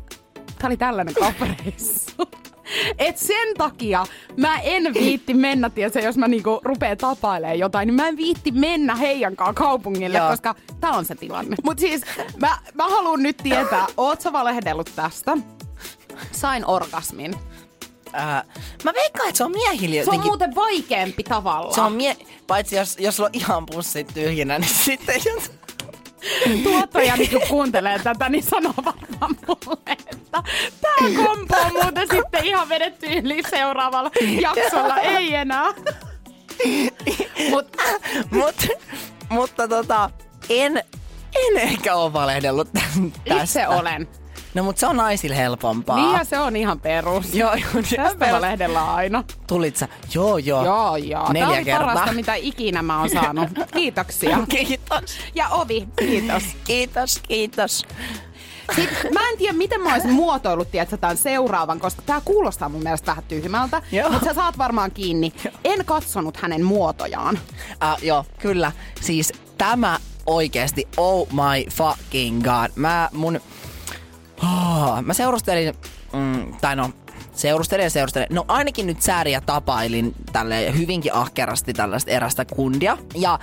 Tää 0.58 0.68
oli 0.68 0.76
tällainen 0.76 1.14
kauppareissu. 1.14 2.12
Et 2.98 3.18
sen 3.18 3.54
takia 3.58 4.06
mä 4.36 4.58
en 4.58 4.94
viitti 4.94 5.34
mennä, 5.34 5.70
tiedätkö, 5.70 6.00
jos 6.00 6.16
mä 6.16 6.28
niinku 6.28 6.60
rupeen 6.64 6.98
tapailemaan 6.98 7.58
jotain, 7.58 7.86
niin 7.86 7.94
mä 7.94 8.08
en 8.08 8.16
viitti 8.16 8.50
mennä 8.50 8.94
heidänkaan 8.94 9.54
kaupungille, 9.54 10.18
Joo. 10.18 10.30
koska 10.30 10.54
tää 10.80 10.90
on 10.90 11.04
se 11.04 11.14
tilanne. 11.14 11.56
Mut 11.62 11.78
siis 11.78 12.02
mä, 12.40 12.58
mä 12.74 12.88
haluan 12.88 13.22
nyt 13.22 13.36
tietää, 13.36 13.86
oot 13.96 14.20
sä 14.20 14.32
valehdellut 14.32 14.92
tästä? 14.96 15.36
Sain 16.32 16.66
orgasmin. 16.66 17.34
Äh, 18.14 18.44
mä 18.84 18.92
veikkaan, 18.94 19.28
että 19.28 19.36
se 19.36 19.44
on 19.44 19.50
miehillä 19.50 19.94
Se 19.94 20.00
on 20.00 20.04
jotenkin... 20.04 20.30
muuten 20.30 20.54
vaikeampi 20.54 21.22
tavallaan. 21.22 21.74
Se 21.74 21.80
on 21.80 21.92
mie... 21.92 22.16
Paitsi 22.46 22.76
jos, 22.76 22.96
jos 22.98 23.16
sulla 23.16 23.28
on 23.28 23.40
ihan 23.40 23.66
pussit 23.66 24.06
tyhjänä, 24.14 24.58
niin 24.58 24.74
sitten... 24.84 25.20
Tuottaja 26.62 27.16
niin 27.16 27.48
kuuntelee 27.48 27.98
tätä, 27.98 28.28
niin 28.28 28.44
sanoo 28.44 28.74
varmaan 28.84 29.36
mulle, 29.46 29.78
että 29.86 30.42
tämä 30.80 31.26
kompo 31.26 31.56
on 31.56 31.72
muuten 31.82 32.08
sitten 32.12 32.44
ihan 32.44 32.68
vedetty 32.68 33.06
yli 33.06 33.42
seuraavalla 33.50 34.10
jaksolla, 34.40 34.96
ei 34.98 35.34
enää. 35.34 35.64
Mut, 37.50 37.76
mut, 38.30 38.66
mutta 39.28 39.68
tota, 39.68 40.10
en, 40.50 40.76
en 41.34 41.56
ehkä 41.56 41.94
ole 41.94 42.12
valehdellut 42.12 42.72
tä- 42.72 42.80
tästä. 43.28 43.42
Itse 43.42 43.68
olen. 43.68 44.08
No 44.54 44.62
mut 44.62 44.78
se 44.78 44.86
on 44.86 44.96
naisille 44.96 45.36
helpompaa. 45.36 45.96
Niin 45.96 46.12
ja 46.12 46.24
se 46.24 46.38
on 46.38 46.56
ihan 46.56 46.80
perus. 46.80 47.34
Joo, 47.34 47.54
joo. 47.54 47.82
Tästä 47.96 48.32
mä 48.32 48.40
lehdellaan 48.40 48.94
aina. 48.94 49.24
Tulit 49.46 49.76
sä? 49.76 49.88
Joo, 50.14 50.38
joo. 50.38 50.64
Joo, 50.64 50.96
joo. 50.96 51.22
Tämä 51.22 51.32
Neljä 51.32 51.48
oli 51.48 51.64
kertaa. 51.64 51.86
parasta, 51.86 52.12
mitä 52.12 52.34
ikinä 52.34 52.82
mä 52.82 53.00
oon 53.00 53.10
saanut. 53.10 53.48
Kiitoksia. 53.74 54.38
Kiitos. 54.48 55.18
Ja 55.34 55.48
Ovi, 55.48 55.88
kiitos. 55.98 56.42
Kiitos, 56.64 57.20
kiitos. 57.28 57.84
Sitten, 58.76 59.12
mä 59.12 59.28
en 59.30 59.38
tiedä, 59.38 59.52
miten 59.52 59.80
mä 59.80 59.92
olisin 59.94 60.12
muotoillut 60.12 60.70
tiedätkö, 60.70 60.96
tämän 60.96 61.16
seuraavan, 61.16 61.80
koska 61.80 62.02
tämä 62.06 62.20
kuulostaa 62.24 62.68
mun 62.68 62.82
mielestä 62.82 63.06
vähän 63.06 63.24
tyhmältä. 63.28 63.82
Joo. 63.92 64.10
Mutta 64.10 64.24
sä 64.24 64.34
saat 64.34 64.58
varmaan 64.58 64.90
kiinni. 64.90 65.32
En 65.64 65.84
katsonut 65.84 66.36
hänen 66.36 66.64
muotojaan. 66.64 67.38
Uh, 67.72 68.04
joo, 68.04 68.24
kyllä. 68.38 68.72
Siis 69.00 69.32
tämä 69.58 69.98
oikeesti, 70.26 70.88
oh 70.96 71.28
my 71.32 71.70
fucking 71.70 72.42
god. 72.42 72.70
Mä 72.76 73.08
mun... 73.12 73.40
Oh, 74.42 75.02
mä 75.02 75.14
seurustelin, 75.14 75.74
mm, 76.12 76.56
tai 76.60 76.76
no, 76.76 76.90
seurustelin 77.32 77.84
ja 77.84 77.90
seurustelin. 77.90 78.26
No 78.30 78.44
ainakin 78.48 78.86
nyt 78.86 79.02
sääriä 79.02 79.40
tapailin 79.40 80.14
tälle 80.32 80.78
hyvinkin 80.78 81.14
ahkerasti 81.14 81.72
tällaista 81.72 82.10
erästä 82.10 82.44
kundia. 82.44 82.98
Ja 83.14 83.38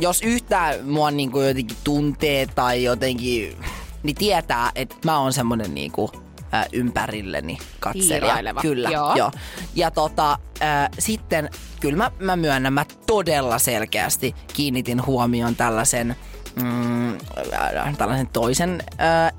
jos 0.00 0.22
yhtään 0.22 0.86
mua 0.86 1.10
niinku 1.10 1.40
jotenkin 1.40 1.76
tuntee 1.84 2.46
tai 2.46 2.82
jotenkin, 2.82 3.56
niin 4.02 4.16
tietää, 4.16 4.70
että 4.74 4.96
mä 5.04 5.18
oon 5.18 5.32
semmonen 5.32 5.74
niinku 5.74 6.10
ä, 6.54 6.66
ympärilleni 6.72 7.58
katselija. 7.80 8.20
Hiiraileva, 8.20 8.60
Kyllä, 8.60 8.90
joo. 8.90 9.16
joo. 9.16 9.30
Ja 9.74 9.90
tota, 9.90 10.32
äh, 10.62 10.88
sitten 10.98 11.50
kyllä 11.80 11.96
mä, 11.96 12.10
mä 12.18 12.36
myönnän, 12.36 12.72
mä 12.72 12.84
todella 13.06 13.58
selkeästi 13.58 14.34
kiinnitin 14.52 15.06
huomioon 15.06 15.56
tällaisen 15.56 16.16
mm, 16.56 17.12
äh, 17.12 17.96
tällaisen 17.98 18.26
toisen 18.26 18.82
äh, 19.00 19.32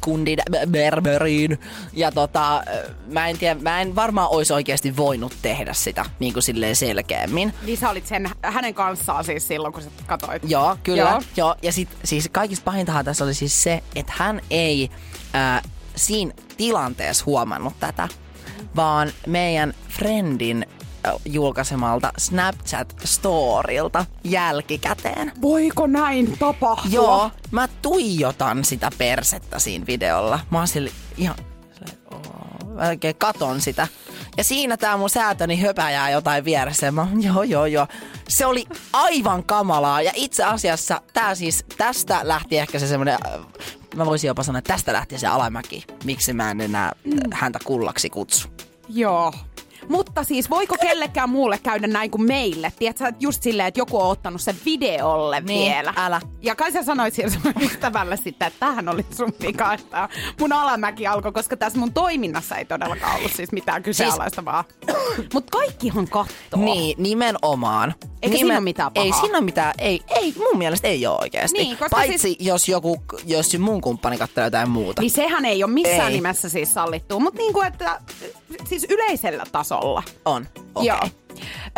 kundin 0.00 0.38
B- 0.50 0.70
Berberiin. 0.70 1.58
Ja 1.92 2.12
tota, 2.12 2.56
äh, 2.56 2.64
mä 3.06 3.28
en 3.28 3.38
tiedä, 3.38 3.60
mä 3.60 3.80
en 3.80 3.94
varmaan 3.94 4.28
olisi 4.30 4.52
oikeasti 4.52 4.96
voinut 4.96 5.34
tehdä 5.42 5.72
sitä 5.72 6.04
niin 6.18 6.32
kuin 6.32 6.42
silleen 6.42 6.76
selkeämmin. 6.76 7.54
Niin 7.62 7.78
sä 7.78 7.90
olit 7.90 8.06
sen, 8.06 8.30
hänen 8.42 8.74
kanssaan 8.74 9.24
siis 9.24 9.48
silloin, 9.48 9.72
kun 9.72 9.82
sä 9.82 9.90
katsoit. 10.06 10.42
Joo, 10.46 10.76
kyllä. 10.82 11.00
Joo. 11.00 11.22
Joo. 11.36 11.56
Ja 11.62 11.72
sit, 11.72 11.88
siis 12.04 12.28
kaikista 12.32 12.64
pahintahan 12.64 13.04
tässä 13.04 13.24
oli 13.24 13.34
siis 13.34 13.62
se, 13.62 13.82
että 13.94 14.12
hän 14.16 14.40
ei 14.50 14.90
äh, 15.34 15.62
siinä 15.96 16.32
tilanteessa 16.56 17.24
huomannut 17.26 17.74
tätä, 17.80 18.08
vaan 18.76 19.12
meidän 19.26 19.74
friendin 19.88 20.66
julkaisemalta 21.24 22.12
Snapchat-storilta 22.18 24.04
jälkikäteen. 24.24 25.32
Voiko 25.42 25.86
näin 25.86 26.38
tapahtua? 26.38 26.90
Joo, 26.92 27.30
mä 27.50 27.68
tuijotan 27.82 28.64
sitä 28.64 28.90
persettä 28.98 29.58
siinä 29.58 29.86
videolla. 29.86 30.40
Mä 30.50 30.58
oon 30.58 30.68
sille 30.68 30.90
ihan, 31.16 31.36
mä 32.74 32.88
oikein 32.88 33.16
katon 33.16 33.60
sitä. 33.60 33.88
Ja 34.36 34.44
siinä 34.44 34.76
tää 34.76 34.96
mun 34.96 35.10
säätöni 35.10 35.60
höpäjää 35.60 36.10
jotain 36.10 36.44
vieressä. 36.44 36.92
Mä, 36.92 37.06
joo, 37.20 37.42
joo, 37.42 37.66
joo. 37.66 37.86
Se 38.28 38.46
oli 38.46 38.64
aivan 38.92 39.44
kamalaa. 39.44 40.02
Ja 40.02 40.12
itse 40.14 40.44
asiassa 40.44 41.00
tää 41.12 41.34
siis, 41.34 41.64
tästä 41.78 42.20
lähti 42.22 42.58
ehkä 42.58 42.78
se 42.78 42.86
semmonen, 42.86 43.18
äh, 43.26 43.40
mä 43.96 44.06
voisin 44.06 44.28
jopa 44.28 44.42
sanoa, 44.42 44.58
että 44.58 44.72
tästä 44.72 44.92
lähti 44.92 45.18
se 45.18 45.26
alamäki. 45.26 45.84
Miksi 46.04 46.32
mä 46.32 46.50
en 46.50 46.60
enää 46.60 46.92
mm. 47.04 47.20
häntä 47.32 47.58
kullaksi 47.64 48.10
kutsu. 48.10 48.48
Joo. 48.88 49.32
Mutta 49.90 50.24
siis 50.24 50.50
voiko 50.50 50.76
kellekään 50.80 51.30
muulle 51.30 51.58
käydä 51.58 51.86
näin 51.86 52.10
kuin 52.10 52.22
meille? 52.22 52.72
Tiedätkö, 52.78 53.06
että 53.08 53.24
just 53.24 53.42
silleen, 53.42 53.68
että 53.68 53.80
joku 53.80 54.00
on 54.02 54.08
ottanut 54.10 54.40
sen 54.40 54.56
videolle 54.64 55.40
Niin, 55.40 55.72
vielä. 55.72 55.92
älä. 55.96 56.20
Ja 56.42 56.54
kai 56.54 56.72
sä 56.72 56.82
sanoit 56.82 57.14
sille 57.14 57.30
sun 57.30 57.52
ystävälle 57.60 58.16
sitten, 58.16 58.48
että 58.48 58.60
tähän 58.60 58.88
oli 58.88 59.06
sun 59.16 59.32
vika, 59.42 59.74
että 59.74 60.08
mun 60.40 60.52
alamäki 60.52 61.06
alkoi, 61.06 61.32
koska 61.32 61.56
tässä 61.56 61.78
mun 61.78 61.92
toiminnassa 61.92 62.56
ei 62.56 62.64
todellakaan 62.64 63.16
ollut 63.16 63.32
siis 63.32 63.52
mitään 63.52 63.82
kyseenalaista 63.82 64.44
vaan. 64.44 64.64
Mutta 65.34 65.50
kaikkihan 65.58 66.08
kattoo. 66.08 66.60
Niin, 66.60 67.02
nimenomaan. 67.02 67.94
Eikä 68.22 68.36
siinä 68.36 68.54
ole 68.54 68.60
mitään 68.60 68.90
Ei 68.94 69.08
pahaa. 69.08 69.20
siinä 69.20 69.38
ole 69.38 69.44
mitään, 69.44 69.74
ei, 69.78 70.00
ei, 70.08 70.34
mun 70.38 70.58
mielestä 70.58 70.88
ei 70.88 71.06
ole 71.06 71.18
oikeasti. 71.20 71.58
Niin, 71.58 71.78
Paitsi 71.90 72.18
siis- 72.18 72.36
jos 72.40 72.68
joku, 72.68 73.02
jos 73.26 73.58
mun 73.58 73.80
kumppani 73.80 74.18
katsoo 74.18 74.44
jotain 74.44 74.70
muuta. 74.70 75.02
Niin 75.02 75.10
sehän 75.10 75.44
ei 75.44 75.64
ole 75.64 75.72
missään 75.72 76.08
Ei. 76.10 76.12
nimessä 76.16 76.48
siis 76.48 76.74
sallittua, 76.74 77.18
mutta 77.18 77.38
niin 77.38 77.52
kuin, 77.52 77.66
että 77.66 78.00
siis 78.68 78.86
yleisellä 78.90 79.44
tasolla. 79.52 80.02
On, 80.24 80.46
okei. 80.74 80.86
Joo. 80.88 81.00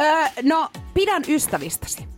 Öö, 0.00 0.28
no, 0.42 0.68
pidän 0.94 1.22
ystävistäsi. 1.28 2.08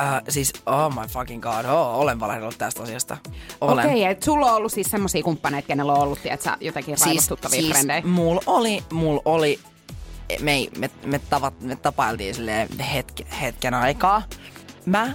Äh, 0.00 0.22
siis, 0.28 0.52
oh 0.66 0.94
my 0.94 1.08
fucking 1.08 1.42
god, 1.42 1.64
oh, 1.64 1.98
olen 2.00 2.20
valehdellut 2.20 2.58
tästä 2.58 2.82
asiasta. 2.82 3.16
Olen. 3.60 3.86
Okei, 3.86 4.04
että 4.04 4.24
sulla 4.24 4.50
on 4.50 4.56
ollut 4.56 4.72
siis 4.72 4.86
semmosia 4.90 5.22
kumppaneita, 5.22 5.66
kenellä 5.66 5.92
on 5.92 5.98
ollut, 6.00 6.22
tiedätkö, 6.22 6.50
jotenkin 6.60 6.96
raivostuttavia 7.06 7.60
siis 7.60 7.72
frendejä. 7.72 8.02
mulla 8.02 8.40
oli, 8.46 8.84
mulla 8.92 9.22
oli, 9.24 9.60
me, 10.40 10.52
ei- 10.52 10.70
me, 10.78 10.90
me, 11.04 11.18
tavat, 11.18 11.60
me 11.60 11.76
tapailtiin 11.76 12.34
silleen 12.34 12.78
hetken, 12.78 13.26
hetken 13.26 13.74
aikaa. 13.74 14.22
Mä 14.86 15.12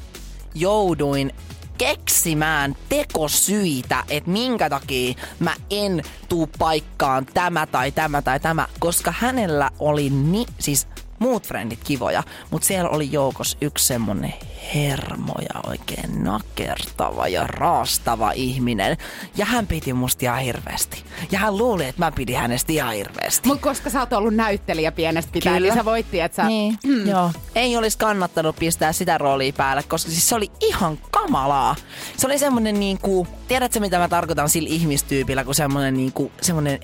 jouduin 0.56 1.34
keksimään 1.82 2.76
tekosyitä, 2.90 4.04
että 4.10 4.30
minkä 4.30 4.70
takia 4.70 5.14
mä 5.40 5.54
en 5.70 6.04
tuu 6.30 6.50
paikkaan 6.60 7.26
tämä 7.26 7.66
tai 7.66 7.92
tämä 7.92 8.22
tai 8.22 8.40
tämä, 8.40 8.68
koska 8.80 9.14
hänellä 9.18 9.70
oli 9.80 10.10
ni, 10.10 10.46
siis 10.60 10.88
muut 11.22 11.48
frendit 11.48 11.80
kivoja, 11.84 12.24
mutta 12.51 12.68
siellä 12.68 12.90
oli 12.90 13.12
joukossa 13.12 13.58
yksi 13.62 13.88
semmonen 13.88 14.34
hermoja 14.75 15.60
oikein 15.68 16.24
nakertava 16.24 17.28
ja 17.28 17.48
raastava 17.48 18.32
ihminen. 18.32 18.98
Ja 19.38 19.46
hän 19.46 19.68
piti 19.68 19.94
musta 19.94 20.25
ihan 20.25 20.42
hirveästi. 20.42 21.04
Ja 21.32 21.40
hän 21.40 21.58
luuli, 21.58 21.86
että 21.86 22.06
mä 22.06 22.12
pidin 22.12 22.38
hänestä 22.38 22.74
ihan 22.74 22.94
hirveästi. 22.94 23.48
Mutta 23.48 23.63
koska 23.63 23.90
sä 23.90 24.00
oot 24.00 24.13
ollut 24.13 24.34
näyttelijä 24.34 24.92
pienestä 24.92 25.32
pitäen, 25.32 25.56
Kyllä. 25.56 25.74
niin 25.74 25.80
sä 25.80 25.86
voit 25.86 26.06
että 26.13 26.36
sä... 26.36 26.48
Niin, 26.48 26.78
mm. 26.84 27.08
joo. 27.08 27.32
Ei 27.56 27.78
olisi 27.78 27.98
kannattanut 27.98 28.56
pistää 28.56 28.94
sitä 28.94 29.18
roolia 29.18 29.54
päälle, 29.54 29.84
koska 29.84 30.12
siis 30.12 30.30
se 30.30 30.36
oli 30.36 30.51
ihan 30.62 30.98
kamalaa. 31.12 31.75
Se 32.18 32.28
oli 32.28 32.40
semmonen 32.40 32.80
niinku, 32.80 33.28
tiedätkö 33.48 33.80
mitä 33.80 33.98
mä 33.98 34.08
tarkoitan 34.08 34.50
sillä 34.50 34.70
ihmistyypillä, 34.70 35.44
kun 35.44 35.56
semmonen 35.56 35.94
niinku, 35.94 36.32
semmonen 36.42 36.80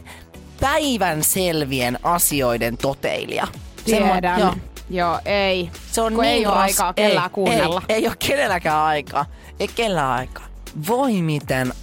päivän 0.59 1.23
selvien 1.23 1.99
asioiden 2.03 2.77
toteilija. 2.77 3.47
Tiedän. 3.87 4.39
Semmo- 4.39 4.45
joo. 4.45 4.53
Joo, 4.89 5.19
ei. 5.25 5.69
Se 5.91 6.01
on 6.01 6.13
Kun 6.13 6.21
niin 6.21 6.33
ei 6.33 6.45
ole 6.45 6.55
aikaa 6.55 6.93
kellään 6.93 7.25
ei, 7.29 7.33
kuunnella. 7.33 7.81
Ei, 7.89 7.95
ei 7.95 8.07
ole 8.07 8.15
kenelläkään 8.27 8.79
aikaa. 8.83 9.25
Ei 9.59 9.67
kellään 9.67 10.11
aikaa. 10.11 10.45
Voi 10.87 11.21
miten 11.21 11.73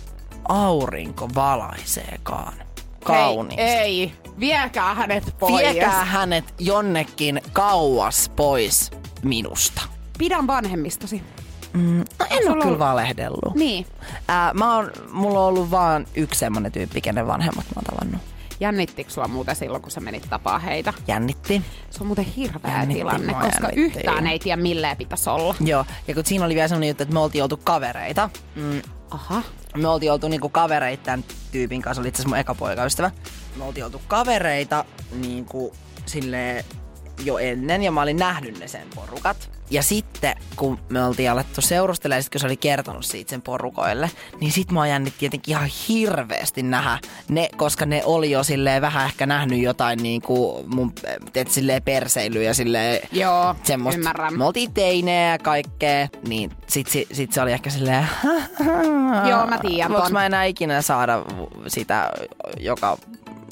aurinko 0.49 1.28
valaiseekaan 1.34 2.52
kauniisti. 3.04 3.62
Hei, 3.62 4.00
ei. 4.00 4.12
Viekää 4.40 4.94
hänet 4.94 5.37
pois. 5.38 5.62
Viekää 5.62 6.04
hänet 6.04 6.54
jonnekin 6.58 7.42
kauas 7.52 8.30
pois 8.37 8.90
minusta. 9.23 9.82
Pidän 10.18 10.46
vanhemmistasi. 10.46 11.23
No 12.18 12.26
en 12.30 12.50
ole 12.52 12.62
kyllä 12.62 12.78
valehdellut. 12.78 13.54
Niin. 13.54 13.87
Ää, 14.28 14.54
mä 14.54 14.76
oon, 14.76 14.90
mulla 15.12 15.38
on 15.40 15.46
ollut 15.46 15.70
vaan 15.70 16.06
yksi 16.14 16.38
semmonen 16.40 16.73
tyyppi, 16.73 17.00
kenen 17.00 17.26
vanhemmat 17.26 17.64
mä 17.64 17.73
oon 17.76 17.84
tavannut. 17.84 18.33
Jännittikö 18.60 19.10
sua 19.10 19.28
muuten 19.28 19.56
silloin, 19.56 19.82
kun 19.82 19.90
sä 19.90 20.00
menit 20.00 20.26
tapaa 20.30 20.58
heitä? 20.58 20.93
Jännitti. 21.08 21.62
Se 21.90 21.99
on 22.00 22.06
muuten 22.06 22.25
hirveä 22.25 22.73
Jännitti 22.73 22.95
tilanne, 23.00 23.34
koska 23.34 23.49
jännitti. 23.69 23.80
yhtään 23.80 24.26
ei 24.26 24.38
tiedä 24.38 24.62
milleen 24.62 24.97
pitäisi 24.97 25.30
olla. 25.30 25.54
Joo, 25.60 25.84
ja 26.08 26.14
kun 26.14 26.26
siinä 26.26 26.45
oli 26.45 26.54
vielä 26.54 26.69
semmonen 26.69 26.88
juttu, 26.88 27.02
että 27.02 27.12
me 27.12 27.21
oltiin 27.21 27.43
oltu 27.43 27.56
kavereita. 27.56 28.30
Mm, 28.54 28.82
Aha. 29.10 29.43
me 29.76 29.88
oltiin 29.88 30.12
oltu 30.12 30.28
niinku 30.28 30.49
kavereita 30.49 31.02
tämän 31.04 31.25
tyypin 31.52 31.82
kanssa, 31.82 32.00
oli 32.00 32.08
itse 32.08 32.17
asiassa 32.23 32.28
mun 32.28 32.38
eka 32.38 32.54
poikaystävä. 32.54 33.10
Me 33.56 33.64
oltiin 33.64 33.84
oltu 33.84 34.00
kavereita 34.06 34.84
niinku 35.12 35.73
silleen 36.06 36.64
jo 37.24 37.38
ennen 37.38 37.82
ja 37.82 37.90
mä 37.90 38.02
olin 38.02 38.16
nähnyt 38.16 38.58
ne 38.58 38.68
sen 38.68 38.86
porukat. 38.94 39.50
Ja 39.70 39.82
sitten 39.82 40.36
kun 40.56 40.78
me 40.88 41.04
oltiin 41.04 41.30
alettu 41.30 41.60
seurustelemaan, 41.60 42.22
sit 42.22 42.32
kun 42.32 42.40
se 42.40 42.46
oli 42.46 42.56
kertonut 42.56 43.04
siitä 43.04 43.30
sen 43.30 43.42
porukoille, 43.42 44.10
niin 44.40 44.52
sit 44.52 44.70
mua 44.70 44.86
jännitti 44.86 45.18
tietenkin 45.18 45.52
ihan 45.52 45.68
hirveästi 45.88 46.62
nähdä 46.62 46.98
ne, 47.28 47.48
koska 47.56 47.86
ne 47.86 48.02
oli 48.04 48.30
jo 48.30 48.42
silleen 48.44 48.82
vähän 48.82 49.06
ehkä 49.06 49.26
nähnyt 49.26 49.58
jotain 49.58 50.02
niinku 50.02 50.64
mun, 50.66 50.92
teet 51.32 51.50
silleen 51.50 51.82
perseilyä 51.82 52.42
ja 52.42 52.54
silleen 52.54 53.00
Joo, 53.12 53.56
semmoista. 53.62 53.98
ymmärrän. 53.98 54.38
Me 54.38 54.44
oltiin 54.44 54.74
teinejä 54.74 55.30
ja 55.30 55.38
kaikkea, 55.38 56.08
niin 56.28 56.50
sit, 56.66 56.86
sit, 56.86 57.08
sit 57.12 57.32
se 57.32 57.42
oli 57.42 57.52
ehkä 57.52 57.70
silleen... 57.70 58.08
Joo, 59.30 59.46
mä 59.46 59.58
tiedän 59.58 59.92
Voinko 59.92 60.10
mä 60.10 60.26
enää 60.26 60.44
ikinä 60.44 60.82
saada 60.82 61.24
sitä 61.66 62.10
joka, 62.60 62.98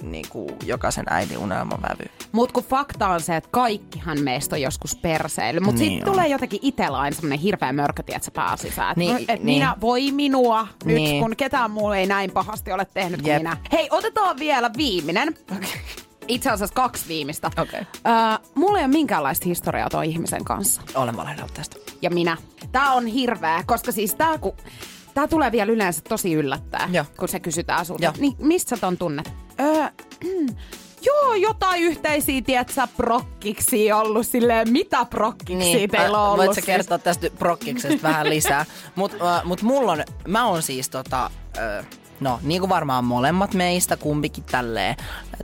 niinku, 0.03 0.51
jokaisen 0.65 1.05
äidin 1.11 1.38
unelmavävy? 1.38 2.05
Mut 2.33 2.53
kun 2.53 2.65
fakta 2.65 3.09
on 3.09 3.21
se, 3.21 3.37
että 3.37 3.49
kaikkihan 3.53 4.21
meistä 4.21 4.57
on 4.57 4.62
joskus 4.62 4.97
perseily. 4.97 5.61
Mut 5.61 5.75
Niin 5.75 5.91
sitten 5.91 6.12
tulee 6.12 6.29
jotenkin 6.29 6.59
itellä 6.62 6.99
aina 6.99 7.15
semmonen 7.17 7.38
hirveä 7.38 7.73
mörkö, 7.73 8.03
tiedätkö, 8.03 8.31
pääsisään. 8.35 8.91
Et, 8.91 8.97
Niin, 8.97 9.17
niin, 9.17 9.31
et 9.31 9.43
niin. 9.43 9.59
minä, 9.59 9.77
voi 9.81 10.12
minua 10.12 10.69
nyt, 10.85 10.95
Niin. 10.97 11.23
kun 11.23 11.35
ketään 11.37 11.71
muu 11.71 11.93
ei 11.93 12.07
näin 12.07 12.31
pahasti 12.31 12.73
ole 12.73 12.87
tehnyt 12.95 13.23
kuin 13.23 13.37
minä. 13.37 13.57
Hei, 13.73 13.88
otetaan 13.91 14.38
vielä 14.38 14.71
viimeinen. 14.77 15.35
Itse 16.29 16.51
asiassa 16.51 16.75
kaksi 16.75 17.09
viimeistä. 17.09 17.51
Okei. 17.59 17.81
Öö, 17.81 18.49
mulla 18.55 18.79
ei 18.79 18.85
ole 18.85 18.93
minkäänlaista 18.93 19.45
historiaa 19.45 19.91
tuon 19.91 20.05
ihmisen 20.05 20.45
kanssa. 20.45 20.83
Olen 20.95 21.17
valehdellut 21.17 21.55
tästä. 21.55 21.77
Ja 22.03 22.11
minä. 22.11 22.37
Tää 22.73 22.93
on 22.93 23.07
hirveä, 23.07 23.62
koska 23.67 23.93
siis 23.93 24.15
tää 24.15 24.38
kun... 24.38 24.53
Tää 25.14 25.29
tulee 25.29 25.53
vielä 25.53 25.72
yleensä 25.72 26.01
tosi 26.09 26.33
yllättää, 26.35 26.88
Joo. 26.92 27.05
kun 27.18 27.29
se 27.29 27.40
kysytään 27.40 27.87
sulta. 27.87 28.14
Niin 28.18 28.37
mistä 28.38 28.68
sä 28.68 28.77
ton 28.81 28.98
tunnet? 28.98 29.33
Öö, 29.61 29.87
joo, 31.03 31.35
jotain 31.35 31.83
yhteisiä, 31.83 32.42
tietsä, 32.42 32.88
prokkiksi 32.96 33.92
ollut 33.92 34.27
silleen, 34.27 34.72
mitä 34.72 35.05
prokkiksi 35.05 35.88
teillä 35.88 36.22
on 36.22 36.27
ollut? 36.27 36.38
Voit 36.38 36.51
sä 36.51 36.55
siis? 36.55 36.66
kertoa 36.66 36.98
tästä 36.98 37.31
prokkiksesta 37.38 38.09
vähän 38.09 38.31
lisää. 38.31 38.66
Mut, 38.96 39.12
äh, 39.12 39.44
mut 39.44 39.62
mulla 39.62 39.92
on, 39.92 40.05
mä 40.29 40.46
oon 40.46 40.62
siis 40.62 40.88
tota, 40.88 41.31
äh, 41.59 41.87
no 42.20 42.40
niin 42.42 42.61
kuin 42.61 42.70
varmaan 42.70 43.05
molemmat 43.05 43.55
meistä, 43.55 43.96
kumpikin 43.96 44.44
tälleen 44.44 44.96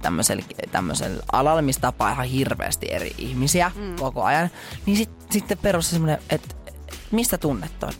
tämmöisellä, 0.02 0.42
tämmöisellä 0.72 1.22
alalla, 1.32 1.62
missä 1.62 1.80
tapaa 1.80 2.12
ihan 2.12 2.26
hirveästi 2.26 2.86
eri 2.90 3.14
ihmisiä 3.18 3.70
mm. 3.74 3.96
koko 3.96 4.22
ajan. 4.22 4.50
Niin 4.86 4.96
sit, 4.96 5.10
sitten 5.30 5.58
perussa 5.58 5.90
semmonen, 5.90 6.18
että 6.30 6.54
mistä 7.10 7.38
tunnet 7.38 7.72
ton? 7.80 7.92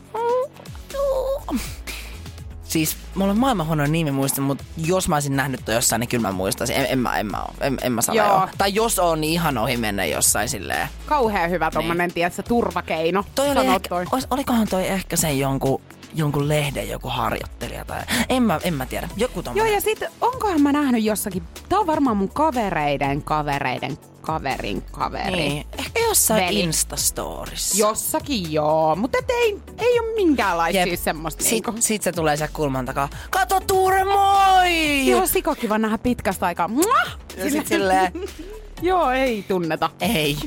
Siis 2.63 2.97
mulla 3.15 3.31
on 3.31 3.37
maailman 3.37 3.67
huono 3.67 3.85
nimi 3.85 4.11
muista, 4.11 4.41
mutta 4.41 4.63
jos 4.77 5.07
mä 5.07 5.15
olisin 5.15 5.35
nähnyt 5.35 5.61
toi 5.65 5.75
jossain, 5.75 5.99
niin 5.99 6.07
kyllä 6.07 6.27
mä 6.27 6.31
muistaisin. 6.31 6.75
En, 6.75 6.85
en, 6.89 6.99
mä, 6.99 7.19
en, 7.19 7.25
mä, 7.25 7.43
en, 7.61 7.77
en 7.81 7.91
mä 7.91 8.01
sano 8.01 8.17
Joo. 8.17 8.27
joo. 8.27 8.47
Tai 8.57 8.73
jos 8.73 8.99
on, 8.99 9.21
niin 9.21 9.33
ihan 9.33 9.57
ohi 9.57 9.77
mennä 9.77 10.05
jossain 10.05 10.49
silleen. 10.49 10.87
Kauhean 11.05 11.49
hyvä 11.49 11.71
tommonen, 11.71 12.07
niin. 12.07 12.13
tietsä, 12.13 12.43
turvakeino. 12.43 13.25
Toi 13.35 13.49
oli 13.49 13.65
ehkä, 13.65 13.89
toi. 13.89 14.05
olis, 14.11 14.27
olikohan 14.29 14.67
toi 14.67 14.87
ehkä 14.87 15.15
se 15.15 15.31
jonkun, 15.33 15.81
jonkun 16.15 16.47
lehden 16.47 16.89
joku 16.89 17.09
harjoittelija 17.09 17.85
tai 17.85 18.01
en 18.29 18.43
mä, 18.43 18.59
en 18.63 18.73
mä 18.73 18.85
tiedä. 18.85 19.09
Joku 19.17 19.39
Joo, 19.39 19.43
tommonen. 19.43 19.73
ja 19.73 19.81
sit 19.81 20.03
onkohan 20.21 20.61
mä 20.61 20.71
nähnyt 20.71 21.03
jossakin, 21.03 21.43
tää 21.69 21.79
on 21.79 21.87
varmaan 21.87 22.17
mun 22.17 22.29
kavereiden 22.29 23.23
kavereiden 23.23 23.97
kaverin 24.33 24.81
kaveri. 24.91 25.31
Niin. 25.31 25.65
Ehkä 25.77 25.99
jossain 25.99 26.45
Veli. 26.45 26.59
Instastorissa. 26.59 27.77
Jossakin 27.77 28.51
joo, 28.53 28.95
mutta 28.95 29.17
et 29.17 29.29
ei, 29.29 29.59
ei 29.77 29.99
ole 29.99 30.15
minkäänlaista 30.15 30.77
Jep. 30.89 30.99
semmoista 30.99 31.43
Sit, 31.43 31.51
niinku. 31.51 31.73
sit 31.79 32.01
se 32.01 32.11
tulee 32.11 32.37
sieltä 32.37 32.53
kulman 32.53 32.85
takaa. 32.85 33.09
Kato 33.29 33.59
Tuure, 33.59 34.03
moi! 34.03 35.07
Joo, 35.07 35.27
sikokiva 35.27 35.77
nähdä 35.77 35.97
pitkästä 35.97 36.45
aikaa. 36.45 36.67
Muah! 36.67 37.17
Ja 37.37 37.49
sit 37.51 37.67
silleen, 37.67 38.11
Joo, 38.81 39.11
ei 39.11 39.45
tunneta. 39.47 39.89
ei. 40.01 40.37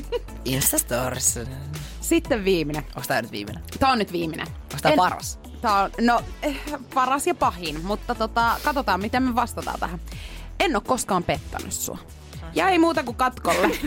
Instastorissa. 0.45 1.39
Sitten 2.01 2.45
viimeinen. 2.45 2.83
Onks 2.95 3.07
tää 3.07 3.21
nyt 3.21 3.31
viimeinen? 3.31 3.63
Tää 3.79 3.91
on 3.91 3.99
nyt 3.99 4.11
viimeinen. 4.11 4.47
Onks 4.47 4.81
tää 4.81 4.93
paras? 4.95 5.39
Tää 5.61 5.83
on, 5.83 5.91
no, 6.01 6.21
eh, 6.43 6.57
paras 6.93 7.27
ja 7.27 7.35
pahin, 7.35 7.85
mutta 7.85 8.15
tota, 8.15 8.59
katsotaan 8.63 8.99
miten 9.01 9.23
me 9.23 9.35
vastataan 9.35 9.79
tähän. 9.79 9.99
En 10.59 10.75
ole 10.75 10.83
koskaan 10.87 11.23
pettänyt 11.23 11.73
sua. 11.73 11.97
Ja 12.55 12.69
ei 12.69 12.79
muuta 12.79 13.03
kuin 13.03 13.17
katkolle. 13.17 13.69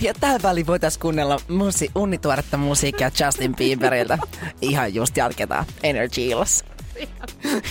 Ja 0.00 0.14
tähän 0.20 0.42
väliin 0.42 0.66
voitaisiin 0.66 1.00
kuunnella 1.00 1.36
musi- 1.48 1.90
unnituoretta 1.94 2.56
musiikkia 2.56 3.10
Justin 3.24 3.56
Bieberiltä. 3.56 4.18
Ihan 4.60 4.94
just 4.94 5.16
jatketaan 5.16 5.64
Energy 5.82 6.20
illassa. 6.20 6.64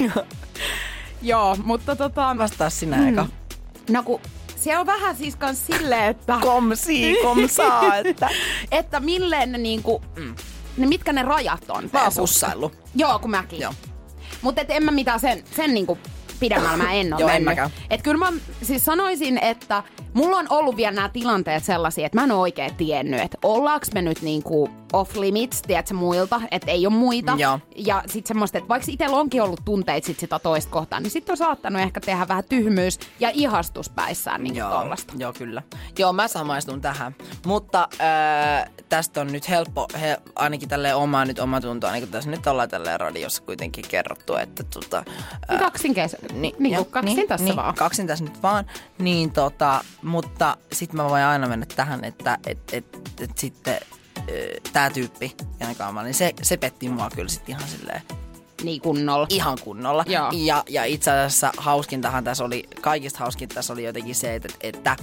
Joo, 1.22 1.56
mutta 1.64 1.96
tota... 1.96 2.36
Vastaa 2.38 2.70
sinä, 2.70 3.10
Eka. 3.10 3.28
No 3.90 4.04
kun 4.04 4.22
siellä 4.56 4.80
on 4.80 4.86
vähän 4.86 5.16
siis 5.16 5.36
kans 5.36 5.68
silleen, 5.68 6.06
että... 6.06 6.38
Komsi, 6.42 7.18
komsaa, 7.22 7.96
että... 7.96 8.30
että 8.72 9.00
milleen 9.00 9.52
ne 9.52 9.58
niinku... 9.58 10.04
Mm. 10.16 10.36
Ne, 10.78 10.86
mitkä 10.88 11.14
ne 11.14 11.24
rajat 11.24 11.70
on? 11.70 11.90
Mä 11.94 12.04
oon. 12.04 12.72
Joo, 12.96 13.20
kun 13.20 13.32
mäkin. 13.32 13.60
Joo. 13.60 13.74
Mutta 14.42 14.62
en 14.62 14.86
mä 14.86 14.92
mitään 14.92 15.20
sen, 15.20 15.44
sen 15.56 15.74
niinku 15.74 15.98
pidemmällä 16.40 16.78
mä 16.78 16.94
en 16.94 17.14
ole 17.14 17.22
Joo, 17.22 17.30
en 17.30 17.36
mennyt. 17.36 17.46
mäkään. 17.46 17.70
Et 17.90 18.02
kyllä 18.02 18.18
mä 18.18 18.34
siis 18.62 18.86
sanoisin, 18.86 19.38
että 19.38 19.84
mulla 20.14 20.38
on 20.38 20.48
ollut 20.50 20.78
vielä 20.78 20.92
nämä 20.92 21.10
tilanteet 21.10 21.64
sellaisia, 21.64 22.06
että 22.06 22.18
mä 22.18 22.24
en 22.24 22.32
ole 22.32 22.40
oikein 22.40 22.76
tiennyt, 22.76 23.22
että 23.22 23.38
ollaanko 23.44 23.86
me 23.94 24.02
nyt 24.02 24.22
niinku 24.22 24.70
off 24.94 25.16
limits, 25.18 25.62
tiedätkö, 25.62 25.94
muilta, 25.94 26.42
että 26.52 26.72
ei 26.72 26.86
ole 26.88 26.94
muita. 26.96 27.36
Joo. 27.38 27.60
Ja 27.76 28.04
sitten 28.08 28.28
semmoista, 28.28 28.58
että 28.58 28.68
vaikka 28.68 28.92
itsellä 28.92 29.18
onkin 29.18 29.42
ollut 29.42 29.62
tunteita 29.66 30.08
sit 30.08 30.20
sitä 30.20 30.40
toista 30.40 30.72
kohtaan, 30.72 31.04
niin 31.04 31.12
sitten 31.12 31.34
on 31.34 31.38
saattanut 31.38 31.82
ehkä 31.82 32.00
tehdä 32.00 32.28
vähän 32.28 32.44
tyhmyys 32.50 33.00
ja 33.20 33.32
ihastuspäissään 33.34 34.44
niin 34.44 34.56
Joo, 34.56 34.70
tollasta. 34.72 35.14
joo, 35.18 35.34
kyllä. 35.34 35.64
Joo, 36.00 36.14
mä 36.14 36.28
samaistun 36.28 36.82
tähän. 36.82 37.16
Mutta 37.46 37.88
äh, 38.02 38.70
tästä 38.90 39.22
on 39.22 39.32
nyt 39.32 39.50
helppo, 39.50 39.88
he, 40.02 40.18
ainakin 40.36 40.70
tälle 40.70 40.94
omaa 40.96 41.26
nyt 41.26 41.40
omatuntoa, 41.40 41.92
niin 41.92 42.02
kuin 42.02 42.12
tässä 42.12 42.30
nyt 42.30 42.48
ollaan 42.48 42.70
tälle 42.70 42.98
radiossa 42.98 43.44
kuitenkin 43.44 43.86
kerrottu, 43.88 44.36
että 44.36 44.64
tota... 44.64 45.04
Äh, 45.52 45.60
Kaksin 45.60 45.94
Niin, 46.34 46.56
niin, 46.60 46.76
kuin 46.76 46.86
kaksin 46.86 47.28
tässä 47.28 47.46
niin, 47.46 47.56
vaan. 47.56 47.76
Kaksin 47.76 48.08
tässä 48.08 48.24
nyt 48.24 48.44
vaan. 48.44 48.66
Niin 49.00 49.32
tota, 49.32 49.84
mutta 50.04 50.58
sit 50.74 50.94
mä 50.94 51.10
voin 51.10 51.24
aina 51.24 51.48
mennä 51.48 51.66
tähän, 51.76 52.04
että 52.04 52.38
et, 52.48 52.58
et, 52.74 52.86
et 53.22 53.38
sitten 53.38 53.78
tämä 54.74 54.90
tyyppi, 54.90 55.36
Jana 55.60 55.76
Kaama, 55.76 56.04
niin 56.04 56.14
se, 56.14 56.34
se 56.42 56.58
petti 56.58 56.90
mua 56.90 57.10
kyllä 57.16 57.30
sit 57.30 57.50
ihan 57.50 57.64
silleen 57.68 58.02
Niin 58.64 58.82
kunnolla. 58.82 59.28
ihan 59.30 59.58
kunnolla. 59.64 60.04
Joo. 60.08 60.30
Ja, 60.34 60.64
ja 60.70 60.86
itse 60.86 61.12
asiassa 61.12 61.52
hauskintahan 61.58 62.24
tässä 62.24 62.44
oli, 62.44 62.64
kaikista 62.82 63.20
hauskinta 63.20 63.56
tässä 63.56 63.74
oli 63.74 63.84
jotenkin 63.84 64.16
se, 64.16 64.36
että, 64.36 64.50
että, 64.62 64.96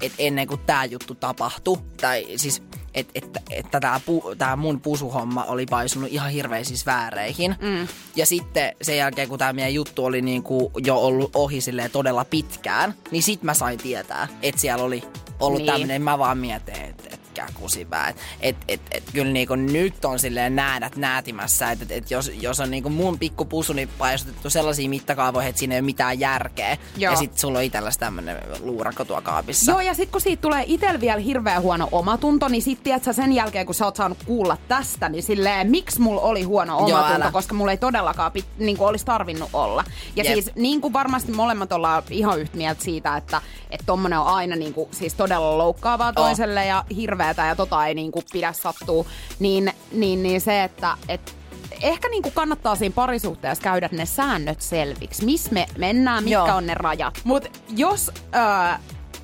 että 0.00 0.16
ennen 0.18 0.46
kuin 0.46 0.60
tämä 0.66 0.84
juttu 0.84 1.14
tapahtui, 1.14 1.78
tai 2.00 2.26
siis 2.36 2.62
että 2.94 3.12
että, 3.14 3.40
että 3.50 3.80
tämä, 3.80 4.00
pu, 4.06 4.34
tämä 4.38 4.56
mun 4.56 4.80
pusuhomma 4.80 5.44
oli 5.44 5.66
paisunut 5.66 6.12
ihan 6.12 6.30
hirveisiin 6.30 6.80
vääreihin. 6.86 7.56
Mm. 7.60 7.88
Ja 8.16 8.26
sitten 8.26 8.76
sen 8.82 8.96
jälkeen, 8.96 9.28
kun 9.28 9.38
tämä 9.38 9.52
meidän 9.52 9.74
juttu 9.74 10.04
oli 10.04 10.22
niin 10.22 10.42
kuin 10.42 10.70
jo 10.76 10.96
ollut 10.96 11.30
ohi 11.34 11.58
todella 11.92 12.24
pitkään, 12.24 12.94
niin 13.10 13.22
sit 13.22 13.42
mä 13.42 13.54
sain 13.54 13.78
tietää, 13.78 14.28
että 14.42 14.60
siellä 14.60 14.84
oli 14.84 15.02
ollut 15.40 15.58
niin. 15.58 15.66
tämmöinen, 15.66 16.02
mä 16.02 16.18
vaan 16.18 16.38
mietin, 16.38 16.82
että 16.82 17.03
et, 17.38 17.54
kusipää. 17.54 18.08
Et, 18.08 18.16
et, 18.40 18.56
et, 18.68 18.80
et, 18.90 19.04
kyllä 19.12 19.32
niinku 19.32 19.54
nyt 19.54 20.04
on 20.04 20.18
silleen 20.18 20.56
näädät 20.56 20.96
näätimässä, 20.96 21.70
että 21.70 21.84
et, 21.84 21.92
et 21.92 22.10
jos, 22.10 22.30
jos 22.40 22.60
on 22.60 22.70
niinku 22.70 22.90
mun 22.90 23.18
pikku 23.18 23.44
pusuni 23.44 23.86
paisutettu 23.86 24.50
sellaisiin 24.50 24.90
mittakaavoihin, 24.90 25.48
että 25.48 25.58
siinä 25.58 25.74
ei 25.74 25.80
ole 25.80 25.84
mitään 25.84 26.20
järkeä. 26.20 26.78
Joo. 26.96 27.12
Ja 27.12 27.18
sit 27.18 27.38
sulla 27.38 27.58
on 27.58 27.64
itselläsi 27.64 27.98
tämmönen 27.98 28.38
luurakko 28.60 29.04
tuo 29.04 29.22
kaapissa. 29.22 29.72
Joo, 29.72 29.80
ja 29.80 29.94
sitten 29.94 30.12
kun 30.12 30.20
siitä 30.20 30.40
tulee 30.40 30.64
itsellä 30.66 31.00
vielä 31.00 31.20
hirveän 31.20 31.62
huono 31.62 31.88
omatunto, 31.92 32.48
niin 32.48 32.62
sit 32.62 32.82
tiedät 32.82 33.04
sä 33.04 33.12
sen 33.12 33.32
jälkeen, 33.32 33.66
kun 33.66 33.74
sä 33.74 33.84
oot 33.84 33.96
saanut 33.96 34.18
kuulla 34.24 34.56
tästä, 34.68 35.08
niin 35.08 35.22
silleen, 35.22 35.70
miksi 35.70 36.00
mulla 36.00 36.20
oli 36.20 36.42
huono 36.42 36.88
Joo, 36.88 36.98
omatunto, 36.98 37.22
älä. 37.22 37.32
koska 37.32 37.54
mulla 37.54 37.70
ei 37.70 37.78
todellakaan 37.78 38.32
pit, 38.32 38.46
niin 38.58 38.76
kuin 38.76 38.88
olisi 38.88 39.04
tarvinnut 39.04 39.50
olla. 39.52 39.84
Ja 40.16 40.24
Jep. 40.24 40.34
siis 40.34 40.50
niin 40.54 40.80
kuin 40.80 40.92
varmasti 40.92 41.32
molemmat 41.32 41.72
ollaan 41.72 42.02
ihan 42.10 42.40
yhtä 42.40 42.56
mieltä 42.56 42.84
siitä, 42.84 43.16
että 43.16 43.40
että 43.70 43.86
tommonen 43.86 44.18
on 44.18 44.26
aina 44.26 44.56
niin 44.56 44.74
kuin, 44.74 44.88
siis 44.90 45.14
todella 45.14 45.58
loukkaavaa 45.58 46.12
toiselle 46.12 46.66
ja 46.66 46.84
hirveätä 47.24 47.46
ja 47.46 47.56
tota 47.56 47.86
ei 47.86 47.94
niin 47.94 48.12
kuin 48.12 48.24
pidä 48.32 48.52
sattua, 48.52 49.04
niin, 49.38 49.72
niin, 49.92 50.22
niin 50.22 50.40
se, 50.40 50.64
että 50.64 50.96
et, 51.08 51.36
ehkä 51.82 52.08
niin 52.08 52.22
kuin 52.22 52.32
kannattaa 52.32 52.76
siinä 52.76 52.94
parisuhteessa 52.94 53.64
käydä 53.64 53.88
ne 53.92 54.06
säännöt 54.06 54.60
selviksi. 54.60 55.24
Missä 55.24 55.52
me 55.52 55.66
mennään, 55.78 56.24
mitkä 56.24 56.38
Joo. 56.38 56.56
on 56.56 56.66
ne 56.66 56.74
rajat. 56.74 57.20
Mutta 57.24 57.48
jos 57.76 58.10
öö, 58.34 58.78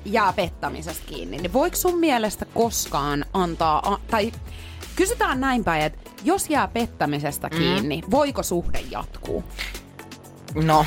jää 0.05 0.33
pettämisestä 0.33 1.05
kiinni, 1.05 1.37
niin 1.37 1.53
voiko 1.53 1.75
sun 1.75 1.99
mielestä 1.99 2.45
koskaan 2.45 3.25
antaa, 3.33 3.93
a- 3.93 3.99
tai 4.11 4.31
kysytään 4.95 5.39
näin 5.39 5.63
päin, 5.63 5.81
että 5.81 6.11
jos 6.23 6.49
jää 6.49 6.67
pettämisestä 6.67 7.49
kiinni, 7.49 8.03
voiko 8.11 8.43
suhde 8.43 8.79
jatkuu? 8.91 9.43
No, 10.55 10.85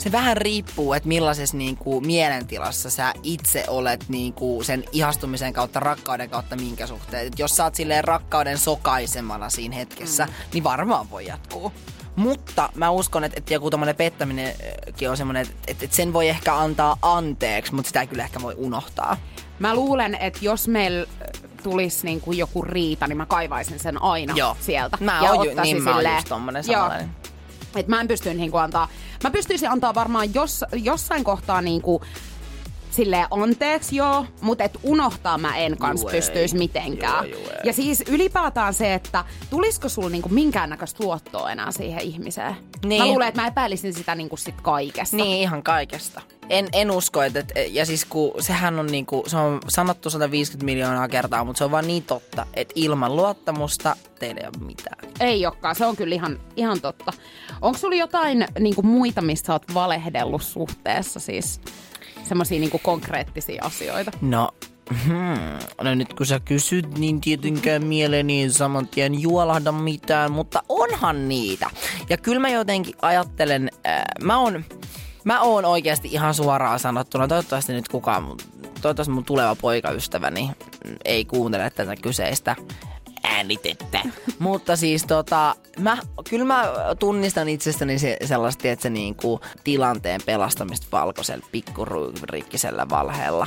se 0.00 0.12
vähän 0.12 0.36
riippuu, 0.36 0.92
että 0.92 1.08
millaisessa 1.08 1.56
niinku 1.56 2.00
mielentilassa 2.00 2.90
sä 2.90 3.14
itse 3.22 3.64
olet 3.68 4.04
niinku 4.08 4.62
sen 4.62 4.84
ihastumisen 4.92 5.52
kautta, 5.52 5.80
rakkauden 5.80 6.30
kautta 6.30 6.56
minkä 6.56 6.86
suhteen. 6.86 7.26
Et 7.26 7.38
jos 7.38 7.56
sä 7.56 7.64
oot 7.64 7.74
silleen 7.74 8.04
rakkauden 8.04 8.58
sokaisemana 8.58 9.50
siinä 9.50 9.76
hetkessä, 9.76 10.26
mm. 10.26 10.32
niin 10.52 10.64
varmaan 10.64 11.10
voi 11.10 11.26
jatkuu. 11.26 11.72
Mutta 12.16 12.68
mä 12.74 12.90
uskon, 12.90 13.24
että, 13.24 13.38
että 13.38 13.54
joku 13.54 13.70
tommonen 13.70 13.96
pettäminenkin 13.96 15.10
on 15.10 15.16
semmoinen, 15.16 15.42
että, 15.42 15.54
että, 15.66 15.84
että 15.84 15.96
sen 15.96 16.12
voi 16.12 16.28
ehkä 16.28 16.56
antaa 16.56 16.96
anteeksi, 17.02 17.74
mutta 17.74 17.86
sitä 17.86 18.00
ei 18.00 18.06
kyllä 18.06 18.22
ehkä 18.24 18.42
voi 18.42 18.54
unohtaa. 18.56 19.16
Mä 19.58 19.74
luulen, 19.74 20.14
että 20.14 20.38
jos 20.42 20.68
meillä 20.68 21.06
tulisi 21.62 22.06
niinku 22.06 22.32
joku 22.32 22.62
riita, 22.62 23.06
niin 23.06 23.16
mä 23.16 23.26
kaivaisin 23.26 23.78
sen 23.78 24.02
aina 24.02 24.34
Joo. 24.36 24.56
sieltä. 24.60 24.96
Mä 25.00 25.20
ja 25.22 25.32
oon 25.32 25.46
ju- 25.46 25.62
niin 25.62 25.82
mä 25.82 25.90
oon 25.90 25.98
silleen- 25.98 26.14
just 26.16 26.28
tommonen 26.28 26.64
Joo. 26.66 26.74
samanlainen. 26.74 27.10
Et 27.76 27.88
mä 27.88 28.00
en 28.00 28.08
pysty 28.08 28.34
niinku 28.34 28.56
antaa, 28.56 28.88
mä 29.24 29.30
pystyisin 29.30 29.70
antaa 29.70 29.94
varmaan 29.94 30.34
jos, 30.34 30.64
jossain 30.72 31.24
kohtaa 31.24 31.62
niinku 31.62 32.02
silleen 32.90 33.26
anteeksi 33.30 33.96
joo, 33.96 34.26
mutta 34.40 34.64
et 34.64 34.78
unohtaa 34.82 35.38
mä 35.38 35.56
en 35.56 35.76
kans 35.76 36.00
Juu, 36.00 36.08
ei. 36.08 36.16
pystyisi 36.16 36.56
mitenkään. 36.56 37.30
Juu, 37.30 37.40
ei. 37.40 37.58
ja 37.64 37.72
siis 37.72 38.04
ylipäätään 38.08 38.74
se, 38.74 38.94
että 38.94 39.24
tulisiko 39.50 39.88
sulla 39.88 40.08
niinku 40.08 40.28
minkäännäköistä 40.28 41.04
luottoa 41.04 41.50
enää 41.50 41.72
siihen 41.72 42.02
ihmiseen? 42.02 42.56
Niin. 42.84 43.02
Mä 43.02 43.08
luulen, 43.08 43.28
että 43.28 43.40
mä 43.40 43.46
epäilisin 43.46 43.94
sitä 43.94 44.14
niinku 44.14 44.36
sit 44.36 44.60
kaikesta. 44.60 45.16
Niin, 45.16 45.40
ihan 45.40 45.62
kaikesta. 45.62 46.20
En, 46.50 46.68
en 46.72 46.90
usko, 46.90 47.22
että, 47.22 47.38
että, 47.38 47.60
ja 47.60 47.86
siis 47.86 48.04
kun 48.04 48.32
sehän 48.38 48.78
on 48.78 48.86
niinku, 48.86 49.24
se 49.26 49.36
on 49.36 49.60
sanottu 49.68 50.10
150 50.10 50.64
miljoonaa 50.64 51.08
kertaa, 51.08 51.44
mutta 51.44 51.58
se 51.58 51.64
on 51.64 51.70
vaan 51.70 51.86
niin 51.86 52.02
totta, 52.02 52.46
että 52.54 52.72
ilman 52.76 53.16
luottamusta 53.16 53.96
teillä 54.18 54.40
ei 54.40 54.46
ole 54.46 54.66
mitään. 54.66 54.98
Ei 55.20 55.46
olekaan, 55.46 55.74
se 55.74 55.86
on 55.86 55.96
kyllä 55.96 56.14
ihan, 56.14 56.40
ihan 56.56 56.80
totta. 56.80 57.12
Onko 57.62 57.78
sulla 57.78 57.96
jotain 57.96 58.46
niinku, 58.58 58.82
muita, 58.82 59.22
mistä 59.22 59.46
sä 59.46 59.52
oot 59.52 59.74
valehdellut 59.74 60.42
suhteessa, 60.42 61.20
siis 61.20 61.60
semmoisia 62.28 62.60
niinku, 62.60 62.80
konkreettisia 62.82 63.64
asioita? 63.64 64.10
No, 64.20 64.48
hmm. 65.04 65.58
no 65.82 65.94
nyt 65.94 66.14
kun 66.14 66.26
sä 66.26 66.40
kysyt, 66.40 66.98
niin 66.98 67.20
tietenkään 67.20 67.86
mieleeni 67.86 68.42
ei 68.42 68.50
saman 68.50 68.88
tien 68.88 69.20
juolahda 69.20 69.72
mitään, 69.72 70.32
mutta 70.32 70.62
onhan 70.68 71.28
niitä. 71.28 71.70
Ja 72.08 72.16
kyllä 72.16 72.40
mä 72.40 72.48
jotenkin 72.48 72.94
ajattelen, 73.02 73.70
äh, 73.86 74.02
mä 74.22 74.38
oon, 74.38 74.64
mä 75.24 75.40
oon 75.40 75.64
oikeasti 75.64 76.08
ihan 76.12 76.34
suoraan 76.34 76.78
sanottuna, 76.78 77.28
toivottavasti 77.28 77.72
nyt 77.72 77.88
kukaan, 77.88 78.26
toivottavasti 78.82 79.12
mun 79.12 79.24
tuleva 79.24 79.56
poikaystäväni 79.56 80.50
ei 81.04 81.24
kuuntele 81.24 81.70
tätä 81.70 81.96
kyseistä 81.96 82.56
äänitettä. 83.24 84.00
Mutta 84.38 84.76
siis 84.76 85.04
tota, 85.04 85.54
mä, 85.78 85.98
kyllä 86.30 86.44
mä 86.44 86.64
tunnistan 86.98 87.48
itsestäni 87.48 87.98
se, 87.98 88.16
sellaista, 88.24 88.68
että 88.68 88.82
se 88.82 88.90
niinku 88.90 89.40
tilanteen 89.64 90.20
pelastamista 90.26 90.86
valkoisella 90.92 91.46
pikkuriikkisellä 91.52 92.88
valheella. 92.88 93.46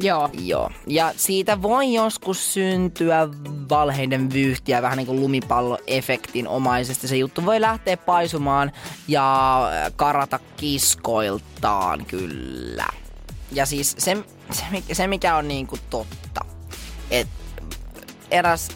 Joo. 0.00 0.30
Joo. 0.44 0.70
Ja 0.86 1.12
siitä 1.16 1.62
voi 1.62 1.94
joskus 1.94 2.54
syntyä 2.54 3.28
valheiden 3.70 4.32
vyyhtiä 4.32 4.82
vähän 4.82 4.98
niin 4.98 5.06
kuin 5.06 5.20
lumipalloefektin 5.20 6.48
omaisesti. 6.48 7.08
Se 7.08 7.16
juttu 7.16 7.46
voi 7.46 7.60
lähteä 7.60 7.96
paisumaan 7.96 8.72
ja 9.08 9.60
karata 9.96 10.38
kiskoiltaan 10.56 12.06
kyllä. 12.06 12.86
Ja 13.52 13.66
siis 13.66 13.96
se, 13.98 14.16
se, 14.50 14.64
mikä- 14.70 14.94
se 14.94 15.06
mikä 15.06 15.36
on 15.36 15.48
niin 15.48 15.66
kuin 15.66 15.80
totta, 15.90 16.44
että 17.10 17.62
eräs 18.30 18.68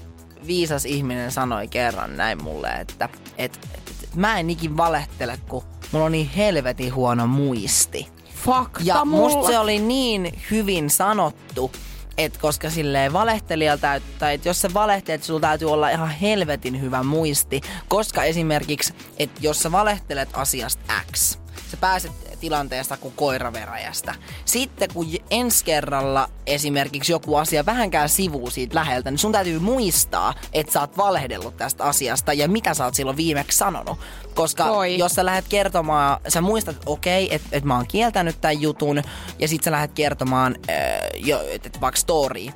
viisas 0.47 0.85
ihminen 0.85 1.33
sanoi 1.33 1.69
kerran 1.69 2.17
näin 2.17 2.43
mulle, 2.43 2.69
että 2.69 3.09
et, 3.39 3.69
et, 3.75 3.83
et, 4.03 4.15
mä 4.15 4.39
en 4.39 4.51
ikin 4.51 4.77
valehtele, 4.77 5.39
kun 5.49 5.63
mulla 5.93 6.07
on 6.07 6.13
niin 6.13 6.31
helvetin 6.31 6.95
huono 6.95 7.27
muisti. 7.27 8.09
Fakta 8.45 8.81
Ja 8.85 9.05
mulla. 9.05 9.35
musta 9.37 9.53
se 9.53 9.59
oli 9.59 9.79
niin 9.79 10.39
hyvin 10.51 10.91
sanottu, 10.91 11.73
että 12.19 12.39
koska 12.39 12.71
silleen 12.71 13.13
valehtelijalta, 13.13 14.01
tai 14.19 14.35
että 14.35 14.49
jos 14.49 14.61
sä 14.61 14.75
valehtelet, 14.75 15.23
sulla 15.25 15.41
täytyy 15.41 15.73
olla 15.73 15.91
ihan 15.91 16.11
helvetin 16.11 16.81
hyvä 16.81 17.03
muisti, 17.03 17.61
koska 17.89 18.25
esimerkiksi, 18.25 18.95
että 19.19 19.41
jos 19.43 19.63
sä 19.63 19.73
valehtelet 19.73 20.29
asiasta 20.33 20.93
X, 21.13 21.39
sä 21.71 21.77
pääset 21.77 22.13
tilanteesta 22.43 22.97
kuin 22.97 23.15
koiraveräjästä. 23.17 24.15
Sitten 24.45 24.89
kun 24.95 25.07
ensi 25.31 25.65
kerralla 25.65 26.29
esimerkiksi 26.47 27.13
joku 27.13 27.37
asia 27.37 27.67
vähänkään 27.67 28.09
sivuu 28.09 28.51
siitä 28.51 28.75
läheltä, 28.75 29.11
niin 29.11 29.19
sun 29.19 29.33
täytyy 29.33 29.59
muistaa, 29.59 30.35
että 30.53 30.73
sä 30.73 30.81
oot 30.81 30.97
valehdellut 30.97 31.57
tästä 31.57 31.85
asiasta 31.85 32.33
ja 32.33 32.49
mitä 32.49 32.75
sä 32.75 32.85
oot 32.85 32.95
silloin 32.95 33.17
viimeksi 33.17 33.59
sanonut. 33.59 33.99
Koska 34.35 34.65
Toi. 34.65 34.99
jos 34.99 35.13
sä 35.13 35.25
lähdet 35.25 35.45
kertomaan, 35.49 36.21
sä 36.29 36.41
muistat, 36.41 36.77
että 36.77 36.91
okei, 36.91 37.35
että 37.35 37.49
et 37.53 37.65
mä 37.65 37.77
oon 37.77 37.87
kieltänyt 37.87 38.41
tämän 38.41 38.61
jutun 38.61 39.03
ja 39.39 39.49
sit 39.49 39.63
sä 39.63 39.71
lähdet 39.71 39.93
kertomaan 39.93 40.57
äh, 40.71 40.77
jo, 41.17 41.41
että 41.51 41.67
et 41.67 41.81
vaikka 41.81 42.01
story 42.01 42.47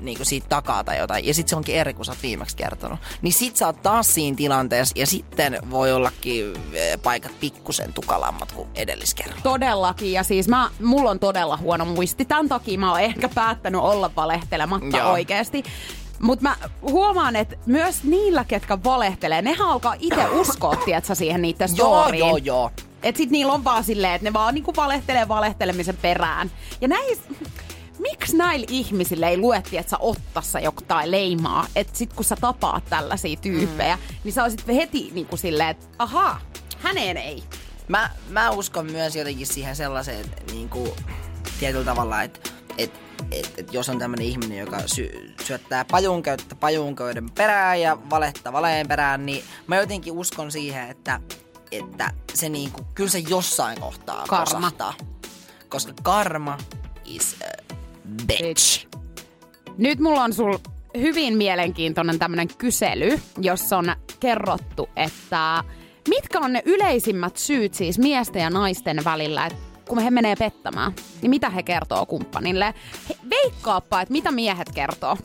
niin 0.00 0.16
kuin 0.16 0.26
siitä 0.26 0.46
takaa 0.48 0.84
tai 0.84 0.98
jotain. 0.98 1.26
Ja 1.26 1.34
sitten 1.34 1.50
se 1.50 1.56
onkin 1.56 1.74
eri, 1.74 1.94
kun 1.94 2.04
sä 2.04 2.12
oot 2.12 2.22
viimeksi 2.22 2.56
kertonut. 2.56 2.98
Niin 3.22 3.32
sit 3.32 3.56
sä 3.56 3.66
oot 3.66 3.82
taas 3.82 4.14
siinä 4.14 4.36
tilanteessa 4.36 4.94
ja 4.98 5.06
sitten 5.06 5.58
voi 5.70 5.92
ollakin 5.92 6.52
eh, 6.72 6.98
paikat 7.02 7.32
pikkusen 7.40 7.92
tukalammat 7.92 8.52
kuin 8.52 8.68
edelliskerralla. 8.74 9.42
Todellakin, 9.42 10.12
ja 10.12 10.22
siis 10.22 10.48
mä, 10.48 10.70
mulla 10.82 11.10
on 11.10 11.18
todella 11.18 11.56
huono 11.56 11.84
muisti. 11.84 12.24
Tämän 12.24 12.48
takia 12.48 12.78
mä 12.78 12.90
oon 12.90 13.00
ehkä 13.00 13.28
päättänyt 13.28 13.80
olla 13.80 14.10
valehtelematta 14.16 14.96
Joo. 14.96 15.12
oikeasti. 15.12 15.62
Mutta 16.20 16.42
mä 16.42 16.56
huomaan, 16.82 17.36
että 17.36 17.56
myös 17.66 18.04
niillä, 18.04 18.44
ketkä 18.44 18.78
valehtelee, 18.84 19.42
nehän 19.42 19.68
alkaa 19.68 19.94
itse 19.98 20.26
uskoa, 20.28 20.76
tietsä, 20.84 21.14
siihen 21.14 21.42
niiden 21.42 21.68
Joo, 21.76 22.02
storyin. 22.02 22.18
joo, 22.18 22.36
joo. 22.36 22.70
Et 23.02 23.16
sit 23.16 23.30
niillä 23.30 23.52
on 23.52 23.64
vaan 23.64 23.84
silleen, 23.84 24.14
että 24.14 24.24
ne 24.24 24.32
vaan 24.32 24.54
niinku 24.54 24.72
valehtelee 24.76 25.28
valehtelemisen 25.28 25.96
perään. 25.96 26.50
Ja 26.80 26.88
näis, 26.88 27.18
miksi 27.98 28.36
näillä 28.36 28.66
ihmisillä 28.70 29.28
ei 29.28 29.38
lue, 29.38 29.56
että 29.56 29.90
sä 29.90 29.96
ottassa 29.98 30.60
jotain 30.60 31.10
leimaa, 31.10 31.66
että 31.76 31.98
sit 31.98 32.12
kun 32.12 32.24
sä 32.24 32.36
tapaat 32.40 32.84
tällaisia 32.90 33.36
tyyppejä, 33.36 33.96
mm. 33.96 34.16
niin 34.24 34.32
sä 34.32 34.42
olisit 34.42 34.66
heti 34.66 35.10
niinku 35.14 35.36
silleen, 35.36 35.68
että 35.68 35.86
ahaa, 35.98 36.40
häneen 36.78 37.16
ei. 37.16 37.42
Mä, 37.88 38.10
mä 38.28 38.50
uskon 38.50 38.92
myös 38.92 39.16
jotenkin 39.16 39.46
siihen 39.46 39.76
sellaiseen 39.76 40.26
niin 40.52 40.68
kuin, 40.68 40.90
tietyllä 41.60 41.84
tavalla, 41.84 42.22
että 42.22 42.50
et, 42.78 43.00
et, 43.30 43.54
et 43.56 43.72
jos 43.72 43.88
on 43.88 43.98
tämmöinen 43.98 44.26
ihminen, 44.26 44.58
joka 44.58 44.78
sy- 44.86 45.34
syöttää 45.44 45.84
pajunköyttä 45.84 46.54
pajunköyden 46.54 47.30
perään 47.30 47.80
ja 47.80 47.98
valetta 48.10 48.52
valeen 48.52 48.88
perään, 48.88 49.26
niin 49.26 49.44
mä 49.66 49.76
jotenkin 49.76 50.12
uskon 50.12 50.52
siihen, 50.52 50.90
että, 50.90 51.20
että 51.72 52.10
se 52.34 52.48
niin 52.48 52.72
kuin, 52.72 52.86
kyllä 52.94 53.10
se 53.10 53.18
jossain 53.18 53.80
kohtaa 53.80 54.24
Karma. 54.28 54.44
kosahtaa. 54.44 54.94
Koska 55.68 55.92
karma 56.02 56.58
is 57.04 57.36
a 57.42 57.65
bitch. 58.26 58.86
Nyt 59.78 59.98
mulla 60.00 60.24
on 60.24 60.32
sul 60.32 60.58
hyvin 61.00 61.36
mielenkiintoinen 61.36 62.18
tämmönen 62.18 62.48
kysely, 62.58 63.20
jossa 63.40 63.78
on 63.78 63.96
kerrottu, 64.20 64.88
että 64.96 65.64
mitkä 66.08 66.40
on 66.40 66.52
ne 66.52 66.62
yleisimmät 66.64 67.36
syyt 67.36 67.74
siis 67.74 67.98
miesten 67.98 68.42
ja 68.42 68.50
naisten 68.50 69.04
välillä, 69.04 69.46
että 69.46 69.58
kun 69.88 69.98
he 69.98 70.10
menee 70.10 70.36
pettämään, 70.36 70.92
niin 71.22 71.30
mitä 71.30 71.50
he 71.50 71.62
kertoo 71.62 72.06
kumppanille? 72.06 72.74
He, 73.08 73.16
veikkaappa, 73.30 74.00
että 74.00 74.12
mitä 74.12 74.32
miehet 74.32 74.72
kertoo, 74.74 75.16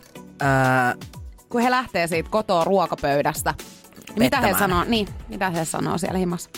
Öö, 0.42 1.08
kun 1.50 1.62
he 1.62 1.72
lähtee 1.72 2.08
siitä 2.08 2.30
kotoa 2.30 2.64
ruokapöydästä. 2.64 3.54
Niin 4.08 4.20
mitä 4.20 4.42
he 4.42 4.54
sanoo, 4.60 4.84
niin, 4.84 5.08
mitä 5.30 5.50
he 5.50 5.66
sanoo 5.66 5.98
siellä 5.98 6.18
himassa? 6.18 6.50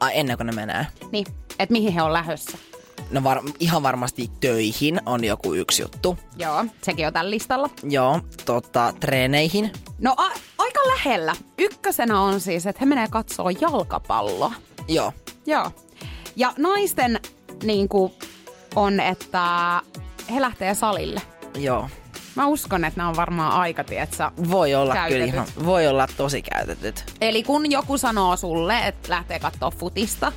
ai, 0.00 0.12
ennen 0.14 0.36
kuin 0.36 0.46
ne 0.46 0.52
menee. 0.52 0.86
Niin, 1.12 1.26
että 1.58 1.72
mihin 1.72 1.92
he 1.92 2.02
on 2.02 2.12
lähdössä. 2.12 2.58
No 3.10 3.24
var, 3.24 3.42
ihan 3.60 3.82
varmasti 3.82 4.30
töihin 4.40 5.00
on 5.06 5.24
joku 5.24 5.54
yksi 5.54 5.82
juttu. 5.82 6.18
Joo, 6.36 6.64
sekin 6.82 7.06
on 7.06 7.12
tällä 7.12 7.30
listalla. 7.30 7.70
Joo, 7.82 8.20
tota, 8.44 8.94
treeneihin. 9.00 9.72
No 9.98 10.14
a- 10.16 10.38
aika 10.58 10.80
lähellä. 10.88 11.34
Ykkösenä 11.58 12.20
on 12.20 12.40
siis, 12.40 12.66
että 12.66 12.80
he 12.80 12.86
menee 12.86 13.08
katsoo 13.10 13.50
jalkapalloa. 13.50 14.52
Joo. 14.88 15.12
Joo. 15.46 15.70
Ja 16.36 16.52
naisten 16.58 17.20
niin 17.62 17.88
kuin, 17.88 18.12
on, 18.76 19.00
että 19.00 19.42
he 20.34 20.40
lähtee 20.40 20.74
salille. 20.74 21.22
Joo. 21.58 21.88
Mä 22.34 22.46
uskon, 22.46 22.84
että 22.84 22.98
nämä 22.98 23.08
on 23.08 23.16
varmaan 23.16 23.52
aika, 23.52 23.84
tietsä. 23.84 24.32
Voi 24.50 24.74
olla 24.74 24.94
Käytetyt. 24.94 25.24
kyllä 25.30 25.34
ihan, 25.34 25.46
voi 25.66 25.86
olla 25.86 26.06
tosi 26.16 26.42
käytetyt. 26.42 27.04
Eli 27.20 27.42
kun 27.42 27.70
joku 27.70 27.98
sanoo 27.98 28.36
sulle, 28.36 28.86
että 28.86 29.10
lähtee 29.10 29.38
katsoa 29.38 29.70
futista, 29.70 30.32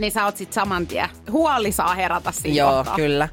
niin 0.00 0.12
sä 0.12 0.24
oot 0.24 0.36
sit 0.36 0.52
saman 0.52 0.86
tien. 0.86 1.08
Huoli 1.30 1.72
saa 1.72 1.94
herätä 1.94 2.32
siinä 2.32 2.56
Joo, 2.56 2.72
kohtaa. 2.72 2.96
kyllä. 2.96 3.28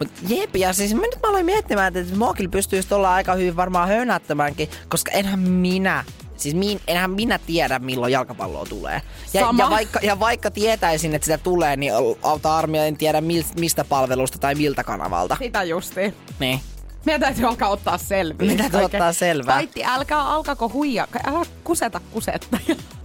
Mut 0.00 0.08
jep, 0.28 0.56
ja 0.56 0.72
siis 0.72 0.94
mä 0.94 1.00
nyt 1.00 1.18
mä 1.22 1.28
aloin 1.28 1.46
miettimään, 1.46 1.96
että 1.96 2.16
mua 2.16 2.34
kyllä 2.34 2.50
pystyisi 2.50 2.94
olla 2.94 3.14
aika 3.14 3.34
hyvin 3.34 3.56
varmaan 3.56 3.88
höynättämäänkin, 3.88 4.68
koska 4.88 5.10
enhän 5.12 5.38
minä, 5.38 6.04
siis 6.36 6.54
min, 6.54 6.80
enhän 6.86 7.10
minä 7.10 7.38
tiedä 7.38 7.78
milloin 7.78 8.12
jalkapalloa 8.12 8.66
tulee. 8.66 9.02
Ja, 9.34 9.40
Sama. 9.40 9.62
ja, 9.64 9.70
vaikka, 9.70 10.00
ja 10.02 10.20
vaikka 10.20 10.50
tietäisin, 10.50 11.14
että 11.14 11.24
sitä 11.24 11.38
tulee, 11.38 11.76
niin 11.76 11.92
auta 12.22 12.56
armia 12.56 12.84
en 12.86 12.96
tiedä 12.96 13.20
mil, 13.20 13.42
mistä 13.60 13.84
palvelusta 13.84 14.38
tai 14.38 14.54
miltä 14.54 14.84
kanavalta. 14.84 15.36
Sitä 15.40 15.62
justi. 15.64 16.14
Niin. 16.38 16.60
Meidän 17.04 17.20
täytyy 17.20 17.44
alkaa 17.44 17.68
ottaa 17.68 17.98
selviä. 17.98 18.46
Meidän 18.46 18.56
täytyy 18.70 18.84
Oikein. 18.84 19.02
ottaa 19.02 19.12
selvää. 19.12 19.54
Taitti, 19.54 19.84
älkää 19.84 20.20
alkako 20.28 20.68
huija, 20.68 21.08
älä 21.26 21.44
kuseta 21.64 22.00
kusetta. 22.12 22.58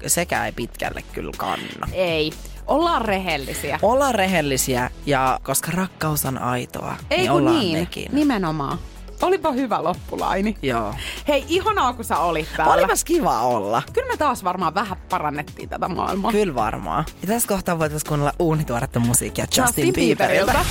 Sekä 0.08 0.46
ei 0.46 0.52
pitkälle 0.52 1.04
kyllä 1.14 1.32
kanna. 1.38 1.88
Ei. 1.94 2.32
Ollaan 2.72 3.02
rehellisiä. 3.02 3.80
Olla 3.82 4.12
rehellisiä 4.12 4.90
ja 5.06 5.40
koska 5.44 5.72
rakkaus 5.72 6.26
on 6.26 6.38
aitoa, 6.38 6.96
Ei 7.10 7.18
niin 7.18 7.32
ollaan 7.32 7.60
niin, 7.60 7.80
nekin. 7.80 8.10
nimenomaan. 8.14 8.78
Olipa 9.22 9.52
hyvä 9.52 9.84
loppulaini. 9.84 10.58
Joo. 10.62 10.94
Hei, 11.28 11.46
ihanaa 11.48 11.94
kun 11.94 12.06
sä 12.06 12.18
olit 12.18 12.48
täällä. 12.58 12.74
Olipas 12.74 13.04
kiva 13.04 13.42
olla. 13.42 13.82
Kyllä 13.94 14.08
me 14.08 14.18
taas 14.18 14.44
varmaan 14.44 14.74
vähän 14.74 14.98
parannettiin 15.10 15.70
tätä 15.70 15.88
maailmaa. 15.88 16.32
Kyllä 16.32 16.56
varmaan. 16.56 17.06
Ja 17.22 17.28
tässä 17.28 17.48
kohtaa 17.48 17.80
voitaisiin 17.80 18.08
kuunnella 18.10 18.34
uunituoretta 18.40 19.00
musiikkia 19.00 19.46
Justin, 19.58 19.94
Bieberiltä. 19.94 20.66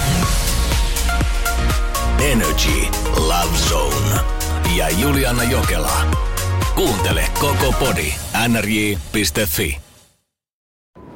Energy 2.33 2.89
Love 3.17 3.57
Zone 3.69 4.21
ja 4.77 4.89
Juliana 4.91 5.45
Jokela. 5.45 5.93
Kuuntele 6.75 7.25
koko 7.41 7.73
podi 7.79 8.15
nrj.fi. 8.49 9.90